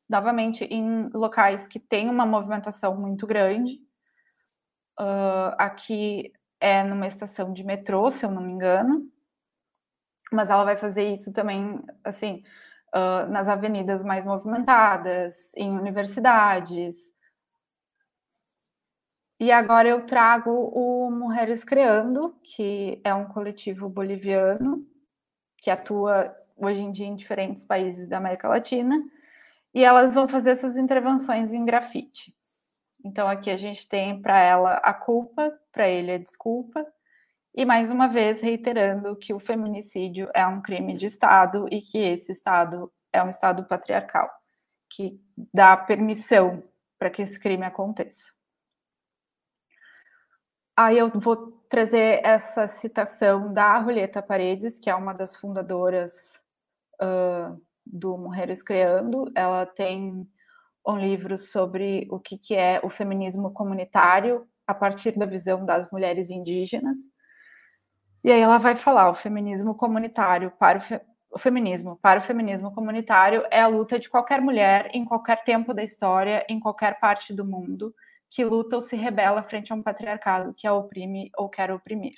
[0.09, 3.81] novamente em locais que têm uma movimentação muito grande.
[5.01, 9.11] Uh, aqui é numa estação de metrô, se eu não me engano,
[10.33, 12.43] mas ela vai fazer isso também, assim,
[12.95, 17.13] uh, nas avenidas mais movimentadas, em universidades,
[19.43, 24.75] e agora eu trago o Mulheres Creando, que é um coletivo boliviano
[25.59, 29.03] que atua hoje em dia em diferentes países da América Latina,
[29.75, 32.33] e elas vão fazer essas intervenções em grafite.
[33.05, 36.87] Então aqui a gente tem para ela a culpa, para ele a desculpa,
[37.55, 41.99] e mais uma vez reiterando que o feminicídio é um crime de Estado e que
[41.99, 44.31] esse Estado é um Estado patriarcal,
[44.89, 45.21] que
[45.53, 46.63] dá permissão
[46.99, 48.33] para que esse crime aconteça.
[50.75, 56.43] Aí eu vou trazer essa citação da Julieta Paredes, que é uma das fundadoras
[57.03, 59.31] uh, do Mulheres Criando.
[59.35, 60.27] Ela tem
[60.87, 65.91] um livro sobre o que, que é o feminismo comunitário a partir da visão das
[65.91, 66.99] mulheres indígenas.
[68.25, 71.01] E aí ela vai falar o feminismo comunitário para o, fe...
[71.31, 75.75] o feminismo para o feminismo comunitário é a luta de qualquer mulher em qualquer tempo
[75.75, 77.95] da história, em qualquer parte do mundo,
[78.31, 82.15] que luta ou se rebela frente a um patriarcado que a oprime ou quer oprimir.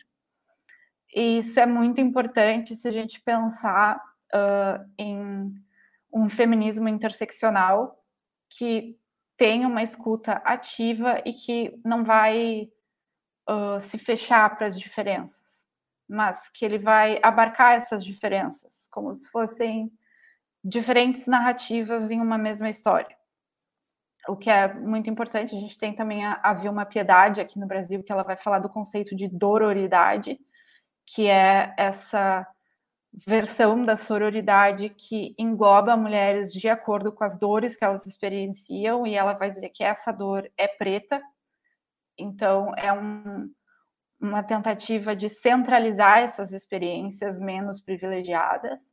[1.15, 3.97] E isso é muito importante se a gente pensar
[4.35, 5.55] uh, em
[6.13, 7.99] um feminismo interseccional
[8.51, 8.97] que
[9.37, 12.69] tem uma escuta ativa e que não vai
[13.49, 15.44] uh, se fechar para as diferenças,
[16.09, 19.91] mas que ele vai abarcar essas diferenças, como se fossem
[20.63, 23.17] diferentes narrativas em uma mesma história.
[24.27, 27.67] O que é muito importante, a gente tem também a, a Vilma Piedade aqui no
[27.67, 30.39] Brasil, que ela vai falar do conceito de dororidade,
[31.07, 32.47] que é essa
[33.13, 39.15] versão da sororidade que engloba mulheres de acordo com as dores que elas experienciam, e
[39.15, 41.23] ela vai dizer que essa dor é preta,
[42.19, 43.51] então é um,
[44.27, 48.93] uma tentativa de centralizar essas experiências menos privilegiadas.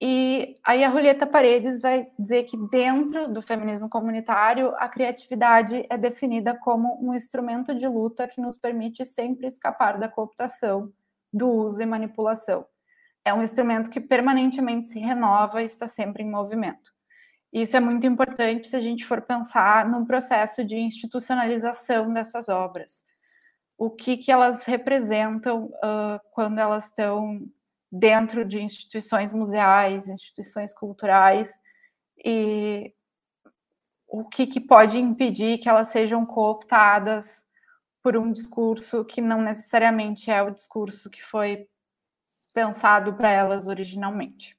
[0.00, 5.96] E aí a Julieta Paredes vai dizer que dentro do feminismo comunitário a criatividade é
[5.96, 10.92] definida como um instrumento de luta que nos permite sempre escapar da cooptação,
[11.32, 12.66] do uso e manipulação
[13.26, 16.94] é um instrumento que permanentemente se renova e está sempre em movimento.
[17.52, 23.02] Isso é muito importante se a gente for pensar no processo de institucionalização dessas obras.
[23.78, 27.46] O que, que elas representam uh, quando elas estão
[27.90, 31.58] dentro de instituições museais, instituições culturais,
[32.24, 32.94] e
[34.08, 37.44] o que, que pode impedir que elas sejam cooptadas
[38.02, 41.68] por um discurso que não necessariamente é o discurso que foi
[42.54, 44.56] pensado para elas originalmente.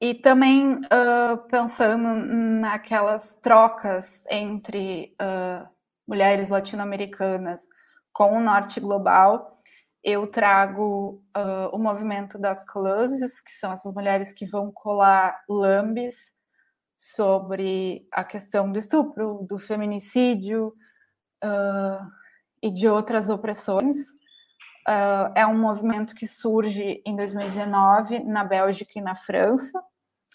[0.00, 5.68] E também uh, pensando naquelas trocas entre uh,
[6.10, 7.62] mulheres latino-americanas
[8.12, 9.62] com o norte global,
[10.02, 16.34] eu trago uh, o movimento das coloses, que são essas mulheres que vão colar lambes
[16.96, 20.72] sobre a questão do estupro, do feminicídio
[22.62, 23.96] e de outras opressões.
[24.86, 29.82] Uh, é um movimento que surge em 2019 na Bélgica e na França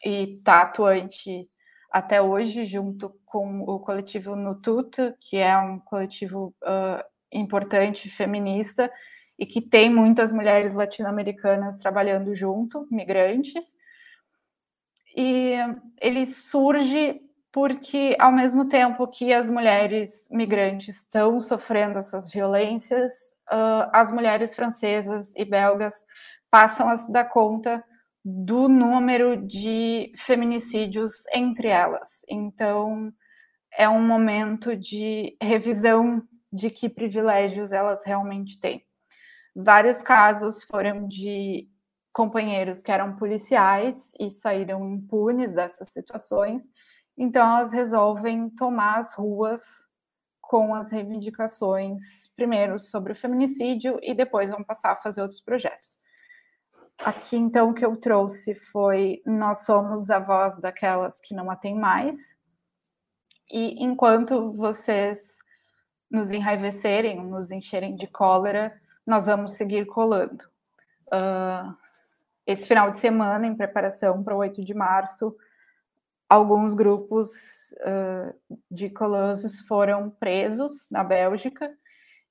[0.03, 1.47] e está atuante
[1.96, 8.89] até hoje junto com o coletivo Nutut, que é um coletivo uh, importante feminista
[9.39, 13.78] e que tem muitas mulheres latino-americanas trabalhando junto, migrantes.
[15.16, 15.54] E
[16.02, 23.88] ele surge porque, ao mesmo tempo que as mulheres migrantes estão sofrendo essas violências, uh,
[23.93, 25.93] as mulheres francesas e belgas
[26.52, 27.82] passam a se dar conta
[28.26, 32.23] do número de feminicídios entre elas.
[32.28, 33.13] Então,
[33.78, 38.84] é um momento de revisão de que privilégios elas realmente têm.
[39.55, 41.69] Vários casos foram de
[42.11, 46.67] companheiros que eram policiais e saíram impunes dessas situações
[47.17, 49.61] então, elas resolvem tomar as ruas
[50.41, 55.97] com as reivindicações, primeiro sobre o feminicídio e depois vão passar a fazer outros projetos.
[57.00, 61.56] Aqui, então, o que eu trouxe foi: nós somos a voz daquelas que não a
[61.56, 62.38] têm mais,
[63.52, 65.38] e enquanto vocês
[66.10, 70.43] nos enraivecerem, nos encherem de cólera, nós vamos seguir colando.
[71.08, 71.76] Uh,
[72.46, 75.36] esse final de semana, em preparação para o 8 de março,
[76.30, 77.30] alguns grupos
[77.82, 81.72] uh, de colosos foram presos na Bélgica.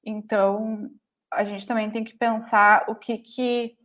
[0.04, 0.90] Então,
[1.32, 3.76] a gente também tem que pensar o que que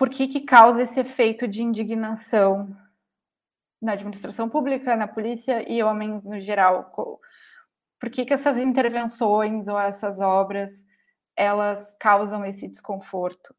[0.00, 2.74] por que que causa esse efeito de indignação
[3.78, 6.90] na administração pública, na polícia e homens no geral.
[7.98, 10.86] Por que que essas intervenções ou essas obras
[11.36, 13.54] elas causam esse desconforto?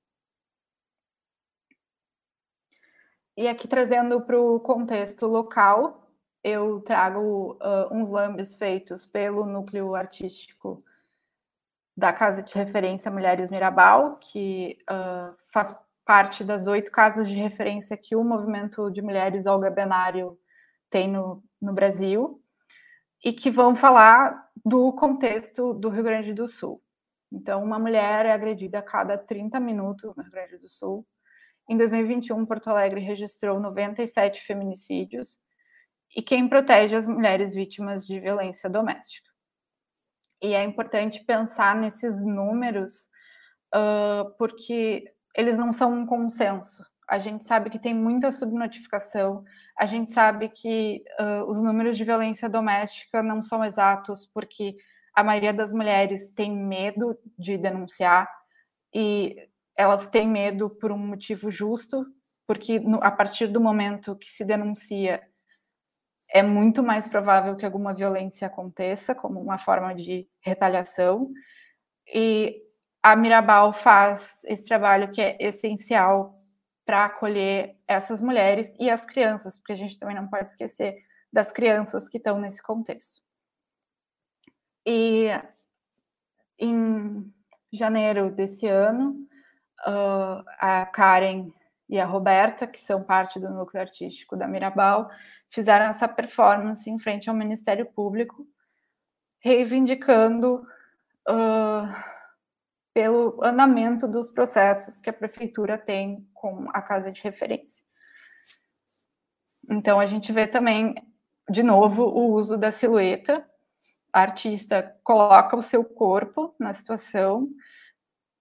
[3.38, 6.12] E aqui trazendo para o contexto local,
[6.44, 10.84] eu trago uh, uns lambes feitos pelo núcleo artístico
[11.96, 15.76] da Casa de Referência Mulheres Mirabal, que uh, faz
[16.06, 20.38] parte das oito casas de referência que o movimento de mulheres Olga Benário
[20.89, 22.41] tem no, no Brasil
[23.24, 26.82] e que vão falar do contexto do Rio Grande do Sul.
[27.32, 31.08] Então, uma mulher é agredida a cada 30 minutos no Rio Grande do Sul.
[31.70, 35.39] Em 2021, Porto Alegre registrou 97 feminicídios.
[36.14, 39.30] E quem protege as mulheres vítimas de violência doméstica?
[40.41, 43.08] E é importante pensar nesses números,
[43.74, 46.84] uh, porque eles não são um consenso.
[47.07, 49.43] A gente sabe que tem muita subnotificação,
[49.77, 54.77] a gente sabe que uh, os números de violência doméstica não são exatos, porque
[55.13, 58.29] a maioria das mulheres tem medo de denunciar
[58.93, 59.36] e
[59.75, 62.05] elas têm medo por um motivo justo,
[62.47, 65.21] porque no, a partir do momento que se denuncia,
[66.34, 71.29] é muito mais provável que alguma violência aconteça, como uma forma de retaliação.
[72.13, 72.57] E
[73.04, 76.30] a Mirabal faz esse trabalho que é essencial
[76.86, 80.95] para acolher essas mulheres e as crianças, porque a gente também não pode esquecer
[81.32, 83.22] das crianças que estão nesse contexto.
[84.86, 85.28] E
[86.60, 87.32] em
[87.72, 89.28] janeiro desse ano,
[89.88, 91.52] uh, a Karen
[91.89, 95.10] e a Roberta, que são parte do núcleo artístico da Mirabal,
[95.49, 98.47] fizeram essa performance em frente ao Ministério Público,
[99.39, 100.66] reivindicando
[101.28, 102.20] uh,
[102.94, 107.86] pelo andamento dos processos que a prefeitura tem com a casa de referência.
[109.70, 110.96] Então, a gente vê também,
[111.50, 113.48] de novo, o uso da silhueta.
[114.12, 117.48] A artista coloca o seu corpo na situação.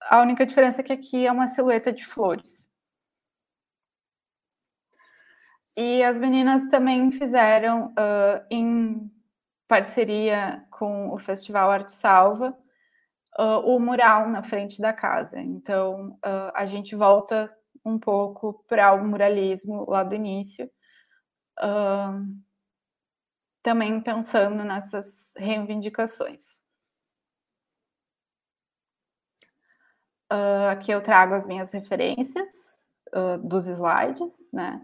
[0.00, 2.68] A única diferença é que aqui é uma silhueta de flores.
[5.76, 9.10] E as meninas também fizeram, uh, em
[9.68, 12.58] parceria com o Festival Arte Salva,
[13.40, 15.40] uh, o mural na frente da casa.
[15.40, 17.48] Então, uh, a gente volta
[17.84, 20.70] um pouco para o muralismo lá do início,
[21.58, 22.22] uh,
[23.62, 26.60] também pensando nessas reivindicações.
[30.70, 32.88] aqui eu trago as minhas referências
[33.42, 34.80] dos slides, né?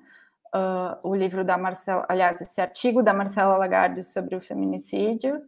[1.05, 5.39] o livro da Marcela, aliás, esse artigo da Marcela Lagarde sobre o feminicídio,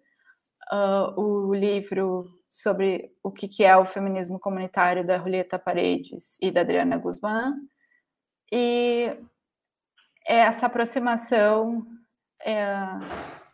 [1.16, 6.96] o livro sobre o que, é o feminismo comunitário da Julieta Paredes e da Adriana
[6.96, 7.54] Guzmán.
[8.50, 9.16] E
[10.26, 11.86] essa aproximação
[12.40, 12.74] é,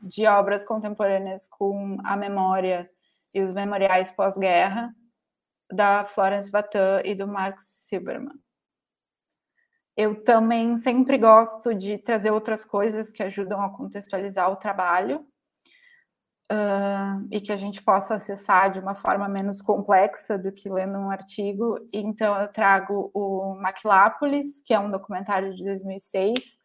[0.01, 2.87] de obras contemporâneas com a memória
[3.35, 4.91] e os memoriais pós-guerra
[5.73, 8.39] da Florence Vatan e do Marx Silberman.
[9.97, 15.27] Eu também sempre gosto de trazer outras coisas que ajudam a contextualizar o trabalho
[16.53, 20.99] uh, e que a gente possa acessar de uma forma menos complexa do que lendo
[20.99, 21.77] um artigo.
[21.93, 26.59] Então, eu trago o Maquilápolis, que é um documentário de 2006,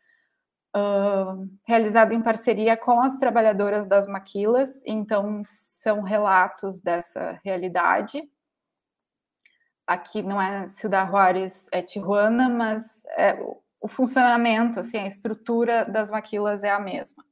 [0.76, 4.84] uh, realizado em parceria com as trabalhadoras das maquilas.
[4.86, 8.24] Então, são relatos dessa realidade.
[9.88, 13.34] Aqui não é Ciudad Juárez, é Tijuana, mas é,
[13.82, 17.24] o funcionamento, assim, a estrutura das maquilas é a mesma.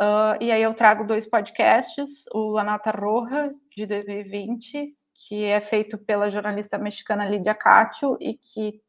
[0.00, 5.98] Uh, e aí eu trago dois podcasts, o Lanata Roja, de 2020, que é feito
[5.98, 8.80] pela jornalista mexicana Lídia Cátio e que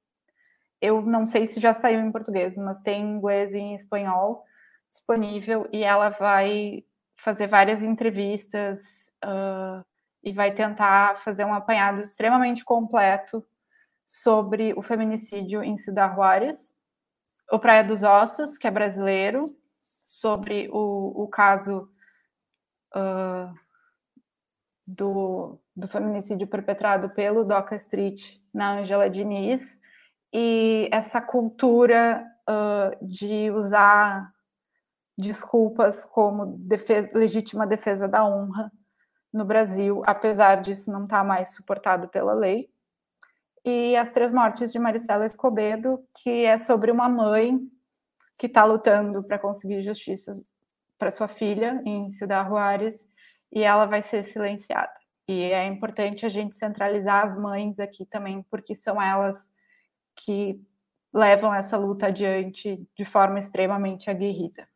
[0.79, 4.45] eu não sei se já saiu em português, mas tem em inglês e em espanhol
[4.89, 6.83] disponível, e ela vai
[7.17, 9.85] fazer várias entrevistas uh,
[10.23, 13.45] e vai tentar fazer um apanhado extremamente completo
[14.05, 16.73] sobre o feminicídio em Cidade Juárez,
[17.51, 19.43] o Praia dos Ossos, que é brasileiro,
[20.11, 21.89] sobre o, o caso
[22.93, 23.53] uh,
[24.85, 29.79] do, do feminicídio perpetrado pelo Doca Street na Angela Diniz
[30.33, 34.29] e essa cultura uh, de usar
[35.17, 38.69] desculpas como defesa, legítima defesa da honra
[39.31, 42.69] no Brasil, apesar disso não estar tá mais suportado pela lei.
[43.63, 47.61] E As Três Mortes de Maricela Escobedo, que é sobre uma mãe
[48.37, 50.33] que está lutando para conseguir justiça
[50.97, 53.07] para sua filha em Ciudad Juárez
[53.51, 54.93] e ela vai ser silenciada.
[55.27, 59.51] E é importante a gente centralizar as mães aqui também, porque são elas
[60.15, 60.55] que
[61.13, 64.67] levam essa luta adiante de forma extremamente aguerrida.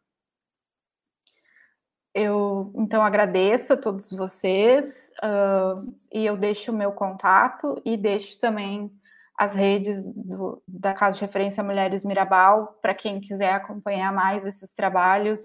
[2.14, 8.40] Eu então agradeço a todos vocês uh, e eu deixo o meu contato e deixo
[8.40, 8.90] também
[9.38, 14.74] as redes do, da Casa de Referência Mulheres Mirabal, para quem quiser acompanhar mais esses
[14.74, 15.42] trabalhos.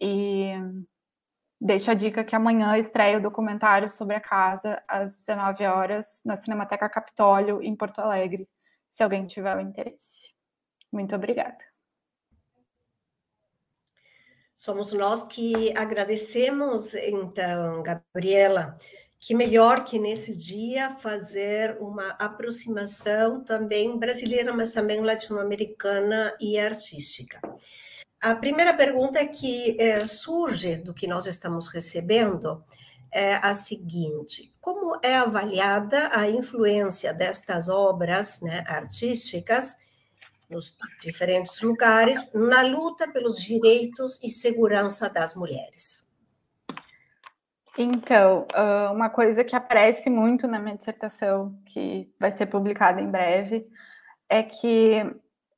[0.00, 0.52] E
[1.60, 6.36] deixo a dica que amanhã estreia o documentário sobre a casa, às 19 horas, na
[6.36, 8.48] Cinemateca Capitólio, em Porto Alegre,
[8.90, 10.34] se alguém tiver o interesse.
[10.92, 11.58] Muito obrigada.
[14.56, 18.78] Somos nós que agradecemos, então, Gabriela,
[19.24, 27.40] que melhor que nesse dia fazer uma aproximação também brasileira, mas também latino-americana e artística.
[28.20, 32.62] A primeira pergunta que é, surge do que nós estamos recebendo
[33.10, 39.74] é a seguinte: como é avaliada a influência destas obras né, artísticas
[40.50, 46.04] nos diferentes lugares na luta pelos direitos e segurança das mulheres?
[47.76, 48.46] Então,
[48.92, 53.68] uma coisa que aparece muito na minha dissertação, que vai ser publicada em breve,
[54.28, 55.02] é que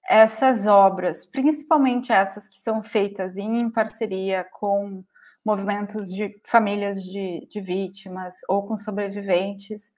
[0.08, 5.04] essas obras, principalmente essas que são feitas em parceria com
[5.44, 9.92] movimentos de famílias de, de vítimas ou com sobreviventes,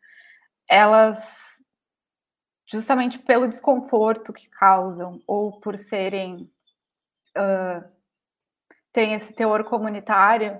[0.68, 1.18] elas,
[2.66, 6.50] justamente pelo desconforto que causam ou por serem
[7.36, 7.98] uh,
[8.94, 10.58] esse teor comunitário,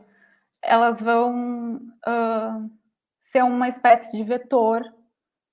[0.69, 2.71] elas vão uh,
[3.21, 4.85] ser uma espécie de vetor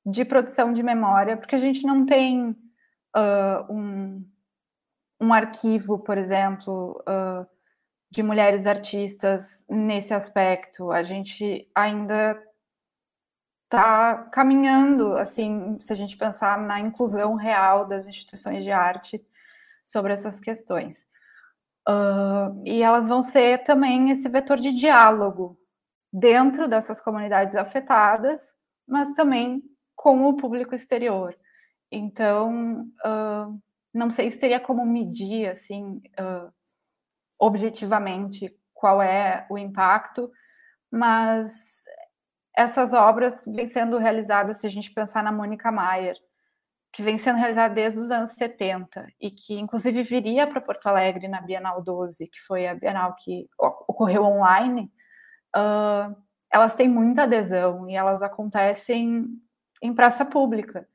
[0.05, 4.29] de produção de memória, porque a gente não tem uh, um,
[5.19, 7.47] um arquivo, por exemplo, uh,
[8.11, 10.91] de mulheres artistas nesse aspecto.
[10.91, 12.39] A gente ainda
[13.63, 19.25] está caminhando, assim, se a gente pensar na inclusão real das instituições de arte
[19.83, 21.07] sobre essas questões.
[21.87, 25.57] Uh, e elas vão ser também esse vetor de diálogo
[26.11, 28.53] dentro dessas comunidades afetadas,
[28.87, 29.61] mas também
[29.95, 31.37] com o público exterior.
[31.91, 33.61] Então, uh,
[33.93, 36.51] não sei se teria como medir, assim, uh,
[37.39, 40.29] objetivamente qual é o impacto,
[40.91, 41.83] mas
[42.57, 46.17] essas obras vêm sendo realizadas, se a gente pensar na Mônica Mayer,
[46.95, 51.27] que vem sendo realizada desde os anos 70 e que, inclusive, viria para Porto Alegre
[51.27, 54.89] na Bienal 12, que foi a Bienal que ocorreu online,
[55.53, 56.15] uh,
[56.49, 59.27] elas têm muita adesão e elas acontecem
[59.81, 60.87] em praça pública.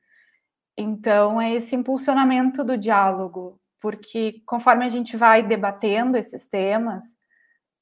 [0.75, 7.11] Então, é esse impulsionamento do diálogo, porque conforme a gente vai debatendo esses temas,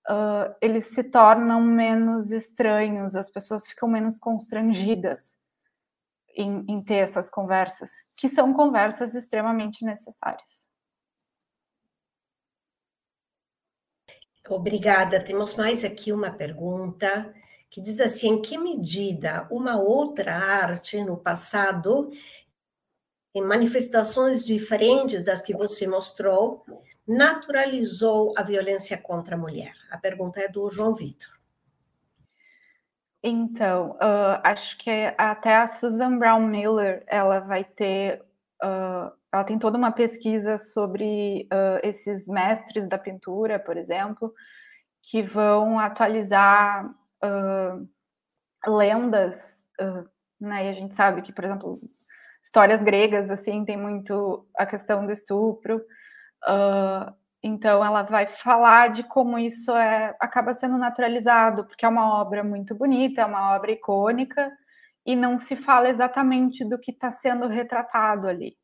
[0.09, 5.39] uh, eles se tornam menos estranhos, as pessoas ficam menos constrangidas
[6.39, 10.69] em, em ter essas conversas, que são conversas extremamente necessárias.
[14.47, 15.23] Obrigada.
[15.23, 17.31] Temos mais aqui uma pergunta
[17.69, 22.09] que diz assim: em que medida uma outra arte no passado
[23.35, 26.65] em manifestações diferentes das que você mostrou,
[27.05, 29.75] naturalizou a violência contra a mulher?
[29.91, 31.38] A pergunta é do João Vitor.
[33.23, 38.21] Então, uh, acho que até a Susan Brown Miller ela vai ter,
[38.63, 44.33] uh, ela tem toda uma pesquisa sobre uh, esses mestres da pintura, por exemplo,
[45.03, 46.89] que vão atualizar
[48.65, 49.65] lendas,
[50.39, 50.65] né?
[50.65, 51.71] E a gente sabe que, por exemplo,
[52.43, 55.77] histórias gregas, assim, tem muito a questão do estupro.
[56.47, 62.19] Uh, então, ela vai falar de como isso é, acaba sendo naturalizado, porque é uma
[62.19, 64.51] obra muito bonita, é uma obra icônica,
[65.05, 68.57] e não se fala exatamente do que está sendo retratado ali.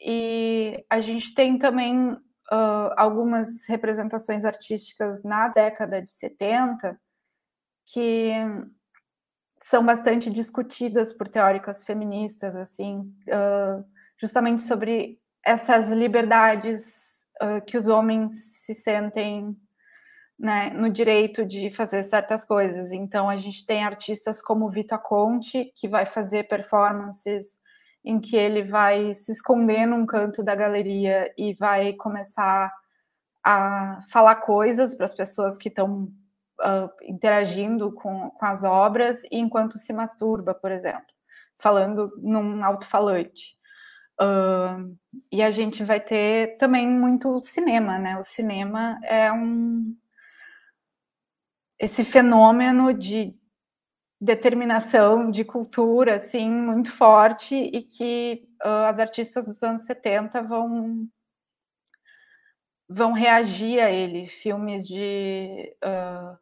[0.00, 7.00] E a gente tem também uh, algumas representações artísticas na década de 70
[7.86, 8.32] que
[9.62, 13.84] são bastante discutidas por teóricas feministas, assim, uh,
[14.18, 17.05] justamente sobre essas liberdades
[17.42, 18.32] uh, que os homens
[18.64, 19.56] se sentem
[20.38, 22.92] né, no direito de fazer certas coisas.
[22.92, 27.58] Então, a gente tem artistas como Vita Conte, que vai fazer performances
[28.04, 32.72] em que ele vai se esconder num canto da galeria e vai começar
[33.44, 36.04] a falar coisas para as pessoas que estão
[36.60, 41.06] uh, interagindo com, com as obras enquanto se masturba, por exemplo,
[41.58, 43.55] falando num alto-falante.
[44.20, 44.96] Uh,
[45.30, 48.18] e a gente vai ter também muito cinema, né?
[48.18, 49.96] O cinema é um
[51.78, 53.34] esse fenômeno de
[54.20, 61.06] determinação de cultura assim muito forte e que uh, as artistas dos anos 70 vão
[62.88, 66.38] vão reagir a ele filmes de uh,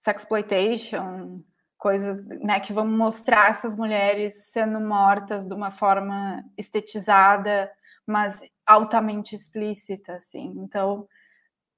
[0.00, 1.40] sexploitation,
[1.82, 7.68] coisas né, que vão mostrar essas mulheres sendo mortas de uma forma estetizada,
[8.06, 10.54] mas altamente explícita, assim.
[10.58, 11.08] Então,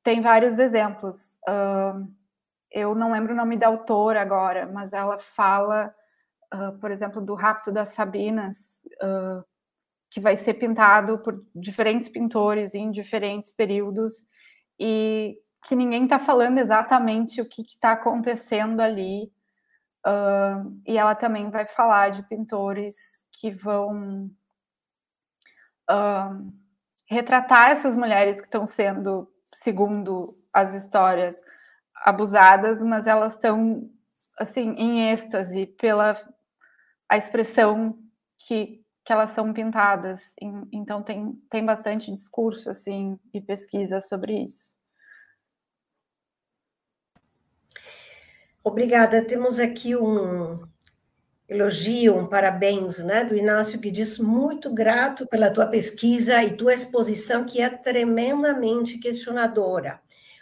[0.02, 1.38] tem vários exemplos.
[1.48, 2.07] Uh,
[2.70, 5.94] eu não lembro o nome da autora agora, mas ela fala,
[6.52, 9.42] uh, por exemplo, do rapto das Sabinas, uh,
[10.11, 14.26] que vai ser pintado por diferentes pintores em diferentes períodos,
[14.78, 19.32] e que ninguém está falando exatamente o que está acontecendo ali.
[20.07, 24.30] Uh, e ela também vai falar de pintores que vão
[25.90, 26.52] uh,
[27.09, 31.40] retratar essas mulheres que estão sendo, segundo as histórias,
[32.05, 33.90] abusadas, mas elas estão
[34.38, 36.16] assim em êxtase pela
[37.09, 37.98] a expressão
[38.38, 40.34] que, que elas são pintadas.
[40.72, 44.74] Então tem, tem bastante discurso assim e pesquisa sobre isso.
[48.66, 49.22] Obrigada.
[49.22, 50.66] Temos aqui um
[51.46, 56.72] elogio, um parabéns, né, do Inácio, que diz muito grato pela tua pesquisa e tua
[56.72, 60.00] exposição, que é tremendamente questionadora.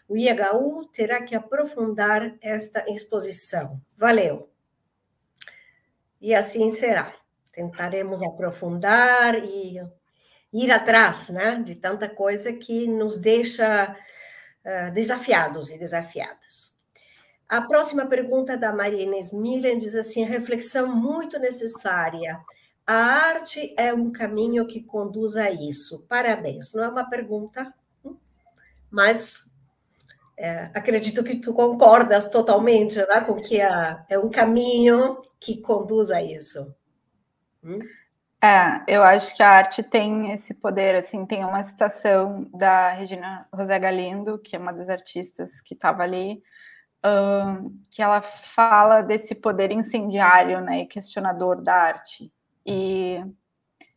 [0.08, 3.80] O IHU terá que aprofundar esta exposição.
[3.96, 4.48] Valeu.
[6.20, 7.12] E assim será.
[7.50, 9.82] Tentaremos aprofundar e
[10.52, 13.96] ir atrás, né, de tanta coisa que nos deixa
[14.64, 16.71] uh, desafiados e desafiadas.
[17.52, 22.40] A próxima pergunta da Maria Inês Milen diz assim: reflexão muito necessária.
[22.86, 26.02] A arte é um caminho que conduz a isso.
[26.08, 26.72] Parabéns.
[26.72, 27.70] Não é uma pergunta,
[28.90, 29.52] mas
[30.34, 36.10] é, acredito que tu concordas totalmente né, com que é, é um caminho que conduz
[36.10, 36.74] a isso.
[37.62, 37.80] Hum?
[38.42, 43.46] É, eu acho que a arte tem esse poder, assim, tem uma citação da Regina
[43.54, 46.42] José Galindo, que é uma das artistas que estava ali,
[47.90, 52.32] que ela fala desse poder incendiário né, e questionador da arte.
[52.64, 53.20] E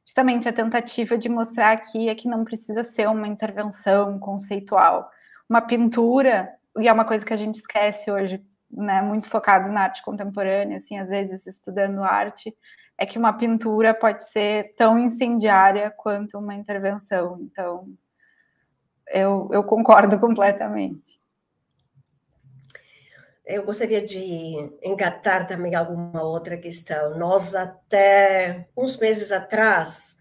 [0.06, 5.10] justamente a tentativa de mostrar aqui é que não precisa ser uma intervenção conceitual.
[5.48, 9.84] Uma pintura, e é uma coisa que a gente esquece hoje, né, muito focados na
[9.84, 12.56] arte contemporânea, assim, às vezes estudando arte,
[12.98, 17.38] é que uma pintura pode ser tão incendiária quanto uma intervenção.
[17.42, 17.88] Então,
[19.08, 21.20] eu, eu concordo completamente.
[23.46, 27.18] Eu gostaria de engatar também alguma outra questão.
[27.18, 30.18] Nós, até uns meses atrás,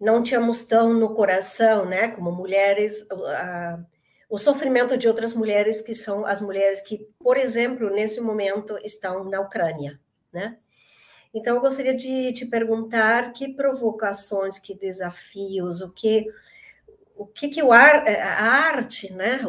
[0.00, 3.78] não tínhamos tão no coração, né, como mulheres, a,
[4.28, 9.24] o sofrimento de outras mulheres, que são as mulheres que, por exemplo, nesse momento estão
[9.24, 10.00] na Ucrânia,
[10.32, 10.56] né?
[11.32, 16.26] Então, eu gostaria de te perguntar que provocações, que desafios, o que
[17.14, 19.40] o que, que o ar, a arte né,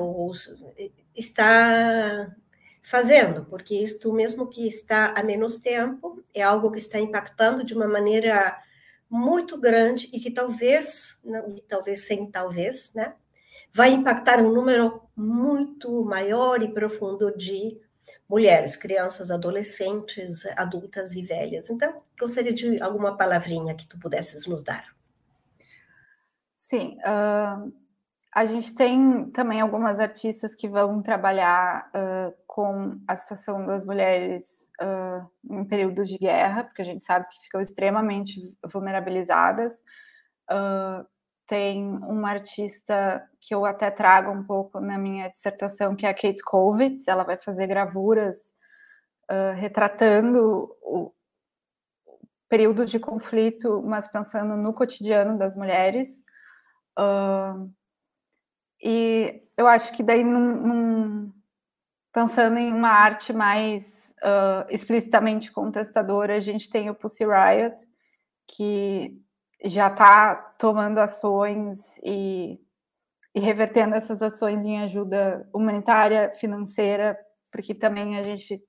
[1.16, 2.36] está
[2.82, 7.74] fazendo, porque isto mesmo que está há menos tempo, é algo que está impactando de
[7.74, 8.58] uma maneira
[9.10, 13.16] muito grande e que talvez, não, e talvez sem talvez, né,
[13.72, 17.80] vai impactar um número muito maior e profundo de
[18.30, 21.70] mulheres, crianças, adolescentes, adultas e velhas.
[21.70, 24.96] Então, gostaria de alguma palavrinha que tu pudesses nos dar.
[26.56, 27.74] Sim, uh,
[28.34, 34.70] a gente tem também algumas artistas que vão trabalhar uh, com a situação das mulheres
[34.82, 38.40] uh, em períodos de guerra, porque a gente sabe que ficam extremamente
[38.72, 39.82] vulnerabilizadas.
[40.52, 41.06] Uh,
[41.48, 46.14] tem uma artista que eu até trago um pouco na minha dissertação, que é a
[46.14, 47.08] Kate Kovitz.
[47.08, 48.54] Ela vai fazer gravuras
[49.58, 51.14] retratando o,
[52.50, 56.22] períodos de conflito, mas pensando no cotidiano das mulheres.
[56.98, 57.72] Uh,
[58.82, 61.34] e eu acho que daí, num, num,
[62.14, 67.76] pensando em uma arte mais uh, explicitamente contestadora, a gente tem o Pussy Riot,
[68.48, 69.22] que
[69.66, 72.60] já está tomando ações e,
[73.36, 77.18] e revertendo essas ações em ajuda humanitária, financeira,
[77.52, 78.64] porque também a gente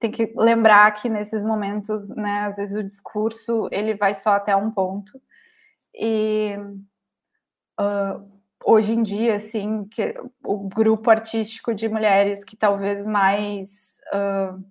[0.00, 4.56] tem que lembrar que nesses momentos, né, às vezes o discurso ele vai só até
[4.56, 5.22] um ponto.
[5.94, 6.56] E
[7.80, 14.62] uh, hoje em dia, assim, que o grupo artístico de mulheres que talvez mais uh,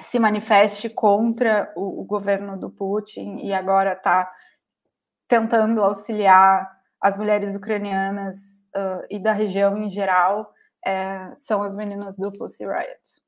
[0.00, 4.30] se manifeste contra o, o, governo do Putin e agora está
[5.28, 10.52] tentando auxiliar as mulheres ucranianas uh, e da região em geral
[10.84, 13.22] é, são as meninas do Pussy Riot.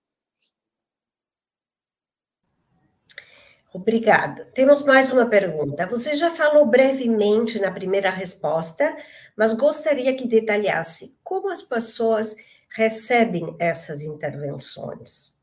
[3.75, 4.45] Obrigada.
[4.55, 5.85] Temos mais uma pergunta.
[5.89, 8.97] Você já falou brevemente na primeira resposta,
[9.37, 12.37] mas gostaria que detalhasse como as pessoas
[12.70, 15.37] recebem essas intervenções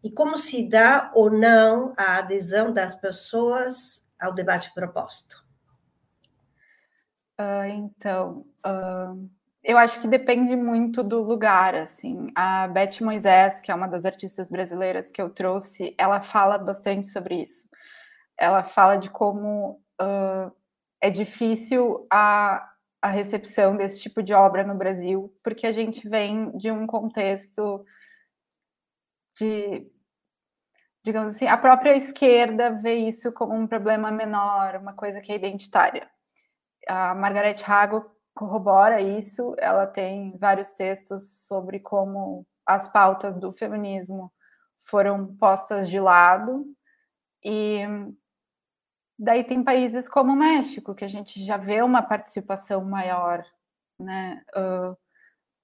[0.00, 5.44] e como se dá ou não a adesão das pessoas ao debate proposto.
[7.36, 9.28] Uh, então, uh,
[9.66, 12.28] eu acho que depende muito do lugar, assim.
[12.36, 17.08] A Beth Moisés, que é uma das artistas brasileiras que eu trouxe, ela fala bastante
[17.08, 17.68] sobre isso.
[18.38, 20.52] Ela fala de como uh,
[21.00, 22.70] é difícil a,
[23.02, 27.84] a recepção desse tipo de obra no Brasil, porque a gente vem de um contexto
[29.36, 29.84] de,
[31.04, 35.34] digamos assim, a própria esquerda vê isso como um problema menor, uma coisa que é
[35.34, 36.08] identitária.
[36.88, 44.30] A Margaret Hago corrobora isso, ela tem vários textos sobre como as pautas do feminismo
[44.78, 46.66] foram postas de lado
[47.42, 47.80] e
[49.18, 53.42] daí tem países como o México que a gente já vê uma participação maior,
[53.98, 54.94] né, uh,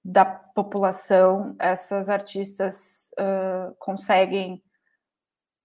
[0.03, 1.55] da população.
[1.59, 4.63] Essas artistas uh, conseguem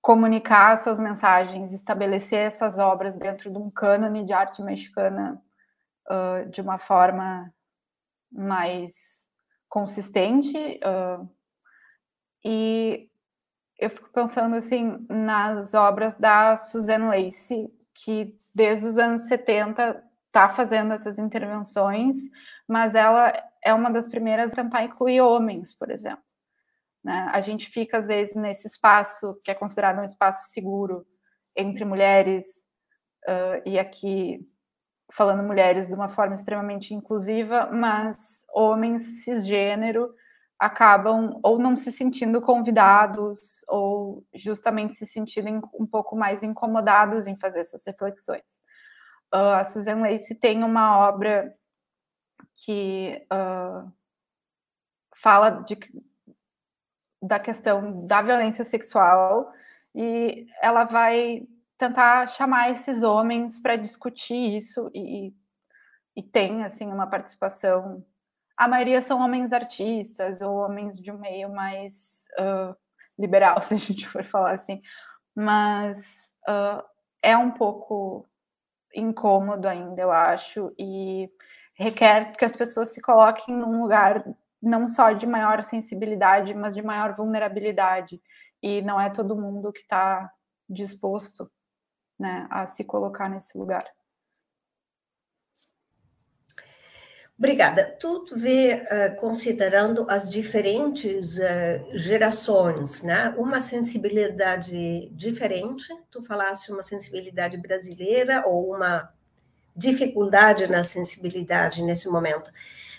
[0.03, 5.43] comunicar suas mensagens, estabelecer essas obras dentro de um cânone de arte mexicana
[6.11, 7.53] uh, de uma forma
[8.31, 9.29] mais
[9.69, 10.81] consistente.
[12.45, 13.11] e
[13.79, 20.49] eu fico pensando assim nas obras da Suzanne Lacey, que desde os anos 70 está
[20.49, 22.17] fazendo essas intervenções,
[22.67, 23.33] mas ela
[23.63, 26.25] é uma das primeiras a tentar incluir homens, por exemplo.
[27.05, 27.29] Né?
[27.33, 31.07] A gente fica, às vezes, nesse espaço que é considerado um espaço seguro
[31.57, 32.67] entre mulheres,
[33.29, 34.47] uh, e aqui
[35.11, 40.15] falando mulheres de uma forma extremamente inclusiva, mas homens cisgênero
[40.59, 47.37] acabam ou não se sentindo convidados ou justamente se sentindo um pouco mais incomodados em
[47.37, 48.61] fazer essas reflexões.
[49.33, 51.55] Uh, a Susan Lacey tem uma obra
[52.65, 53.93] que uh,
[55.15, 55.79] fala de,
[57.23, 59.53] da questão da violência sexual
[59.95, 61.47] e ela vai
[61.79, 65.33] tentar chamar esses homens para discutir isso e,
[66.17, 68.05] e tem assim uma participação.
[68.57, 72.77] A maioria são homens artistas ou homens de um meio mais uh,
[73.17, 74.83] liberal, se a gente for falar assim,
[75.37, 76.83] mas uh,
[77.23, 78.27] é um pouco
[78.93, 81.31] incômodo ainda, eu acho, e
[81.75, 84.25] requer que as pessoas se coloquem num lugar
[84.61, 88.21] não só de maior sensibilidade, mas de maior vulnerabilidade,
[88.61, 90.29] e não é todo mundo que está
[90.69, 91.49] disposto
[92.19, 93.85] né, a se colocar nesse lugar.
[97.39, 97.97] Obrigada.
[98.01, 105.87] Tu vê, uh, considerando as diferentes uh, gerações, né, uma sensibilidade diferente?
[106.11, 109.09] Tu falasse uma sensibilidade brasileira ou uma
[109.77, 112.51] dificuldade na sensibilidade nesse momento.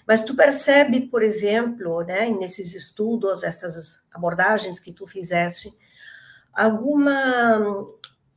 [0.07, 5.77] Mas tu percebe, por exemplo, né, nesses estudos, essas abordagens que tu fizeste,
[6.53, 7.85] alguma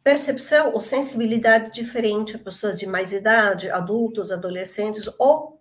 [0.03, 5.61] percepção ou sensibilidade diferente a pessoas de mais idade, adultos, adolescentes ou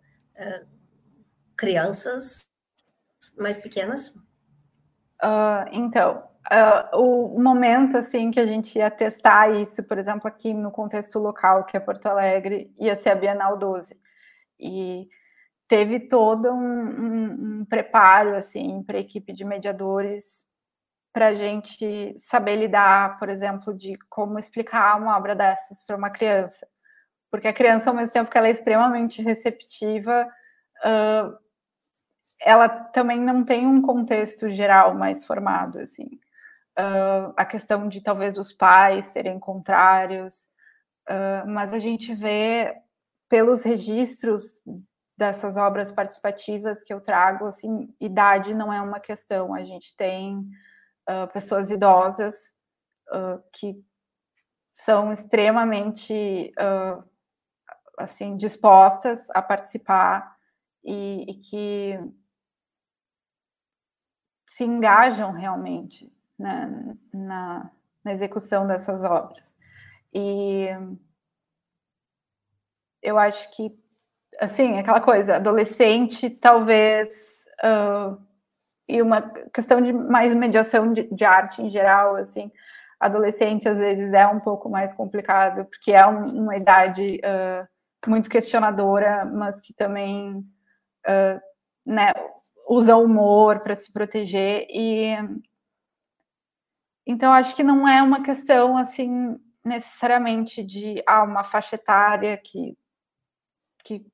[1.61, 2.49] crianças
[3.37, 4.15] mais pequenas?
[5.23, 10.53] Uh, então, uh, o momento assim que a gente ia testar isso, por exemplo, aqui
[10.53, 13.95] no contexto local, que é Porto Alegre, ia ser a Bienal 12.
[14.59, 15.07] E
[15.67, 20.43] teve todo um, um, um preparo assim para a equipe de mediadores
[21.13, 26.09] para a gente saber lidar, por exemplo, de como explicar uma obra dessas para uma
[26.09, 26.65] criança
[27.31, 30.27] porque a criança, ao mesmo tempo que ela é extremamente receptiva,
[30.83, 31.37] uh,
[32.41, 36.05] ela também não tem um contexto geral mais formado, assim.
[36.77, 40.47] Uh, a questão de talvez os pais serem contrários,
[41.09, 42.75] uh, mas a gente vê
[43.29, 44.61] pelos registros
[45.17, 49.53] dessas obras participativas que eu trago, assim, idade não é uma questão.
[49.53, 50.45] A gente tem
[51.33, 52.53] pessoas idosas
[53.53, 53.83] que
[54.73, 57.03] são extremamente uh,
[57.97, 60.35] assim dispostas a participar
[60.83, 61.99] e, e que
[64.47, 67.71] se engajam realmente né, na,
[68.03, 69.55] na execução dessas obras.
[70.13, 70.67] E
[73.01, 73.71] eu acho que,
[74.39, 77.09] assim, aquela coisa, adolescente, talvez,
[77.63, 78.21] uh,
[78.91, 79.21] e uma
[79.53, 82.51] questão de mais mediação de, de, arte em geral, assim,
[82.99, 88.29] adolescente às vezes é um pouco mais complicado, porque é um, uma idade uh, muito
[88.29, 90.39] questionadora, mas que também
[91.07, 91.41] uh,
[91.85, 92.11] né,
[92.67, 94.67] usa humor para se proteger.
[94.69, 95.15] E
[97.07, 102.77] então acho que não é uma questão assim necessariamente de ah, uma faixa etária que,
[103.85, 104.05] que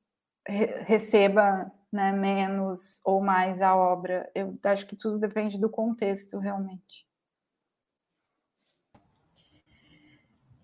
[0.48, 4.30] re receba né, menos ou mais a obra.
[4.36, 7.08] Eu acho que tudo depende do contexto, realmente.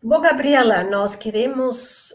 [0.02, 2.14] Bom, Gabriela, nós queremos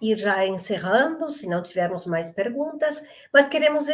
[0.00, 3.88] ir já encerrando, se não tivermos mais perguntas, mas queremos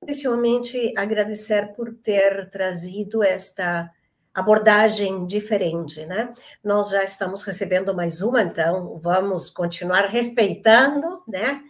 [0.00, 3.92] especialmente agradecer por ter trazido esta
[4.34, 6.32] abordagem diferente, né?
[6.62, 11.62] Nós já estamos recebendo mais uma, então vamos continuar respeitando, né?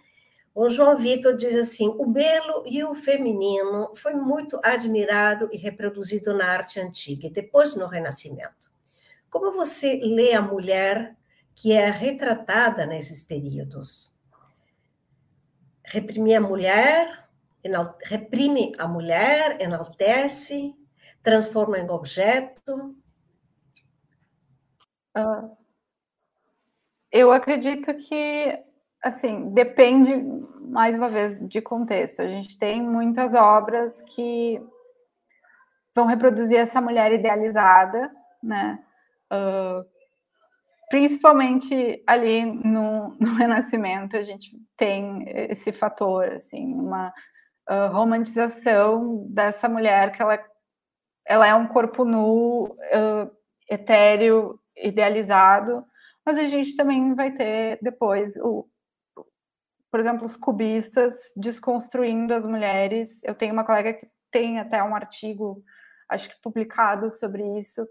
[0.58, 6.32] O João Vitor diz assim: o belo e o feminino foi muito admirado e reproduzido
[6.32, 8.72] na arte antiga e depois no Renascimento.
[9.28, 11.14] Como você lê a mulher
[11.54, 14.10] que é retratada nesses períodos?
[15.84, 17.28] Reprimir a mulher,
[18.04, 20.74] reprime a mulher, enaltece,
[21.22, 22.96] transforma em objeto?
[25.14, 25.54] Uh,
[27.12, 28.65] eu acredito que
[29.06, 30.12] assim, depende,
[30.66, 32.20] mais uma vez, de contexto.
[32.20, 34.60] A gente tem muitas obras que
[35.94, 38.10] vão reproduzir essa mulher idealizada,
[38.42, 38.78] né?
[39.32, 39.84] Uh,
[40.90, 47.12] principalmente ali no, no, Renascimento, a gente tem esse fator, assim, uma
[47.70, 50.38] uh, romantização dessa mulher que ela,
[51.26, 53.30] ela é um corpo nu, uh,
[53.68, 55.78] etéreo, idealizado,
[56.24, 58.68] mas a gente também vai ter depois o,
[59.96, 63.24] por exemplo, os cubistas desconstruindo as mulheres.
[63.24, 65.64] Eu tenho uma colega que tem até um artigo,
[66.06, 67.88] acho que publicado sobre isso,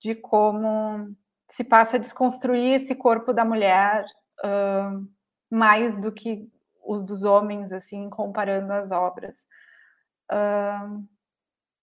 [0.00, 1.12] de como
[1.50, 4.04] se passa a desconstruir esse corpo da mulher
[4.44, 5.04] uh,
[5.50, 6.48] mais do que
[6.86, 9.44] os dos homens, assim, comparando as obras.
[10.30, 11.04] Uh,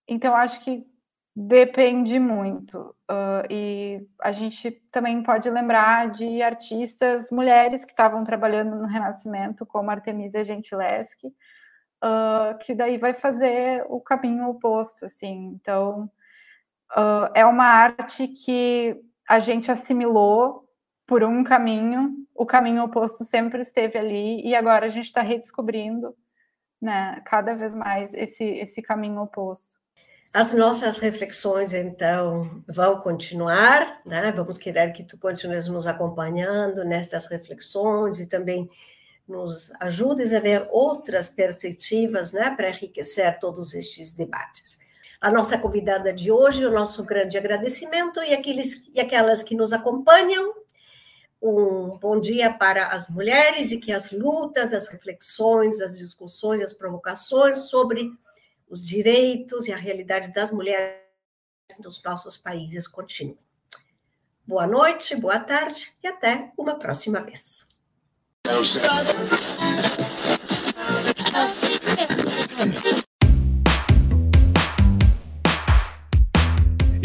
[0.08, 0.88] então, acho que
[1.36, 2.96] Depende muito.
[3.12, 9.66] Uh, e a gente também pode lembrar de artistas mulheres que estavam trabalhando no Renascimento,
[9.66, 15.52] como Artemisia Gentileschi, uh, que daí vai fazer o caminho oposto, assim.
[15.60, 16.10] Então,
[16.92, 18.96] uh, é uma arte que
[19.28, 20.66] a gente assimilou
[21.06, 26.16] por um caminho, o caminho oposto sempre esteve ali, e agora a gente está redescobrindo,
[26.82, 29.85] né, cada vez mais esse, esse caminho oposto.
[30.36, 34.34] As nossas reflexões, então, vão continuar, né?
[34.34, 38.70] Vamos querer que tu continues nos acompanhando nestas reflexões e também
[39.26, 44.78] nos ajudes a ver outras perspectivas, né, para enriquecer todos estes debates.
[45.22, 49.72] A nossa convidada de hoje, o nosso grande agradecimento e aqueles e aquelas que nos
[49.72, 50.54] acompanham.
[51.42, 56.74] Um bom dia para as mulheres e que as lutas, as reflexões, as discussões, as
[56.74, 58.12] provocações sobre
[58.68, 61.00] os direitos e a realidade das mulheres
[61.84, 63.38] nos nossos países continuem.
[64.46, 67.68] Boa noite, boa tarde e até uma próxima vez.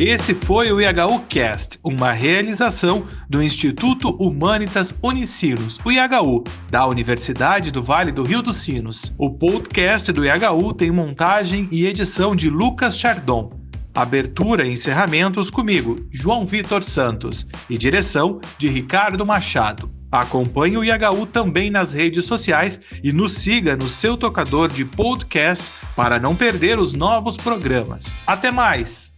[0.03, 7.71] Esse foi o IHU Cast, uma realização do Instituto Humanitas Unicinos, o IHU, da Universidade
[7.71, 9.15] do Vale do Rio dos Sinos.
[9.19, 13.53] O podcast do IHU tem montagem e edição de Lucas Chardon.
[13.95, 19.93] Abertura e encerramentos comigo, João Vitor Santos, e direção de Ricardo Machado.
[20.11, 25.71] Acompanhe o IHU também nas redes sociais e nos siga no seu tocador de podcast
[25.95, 28.15] para não perder os novos programas.
[28.27, 29.13] Até mais!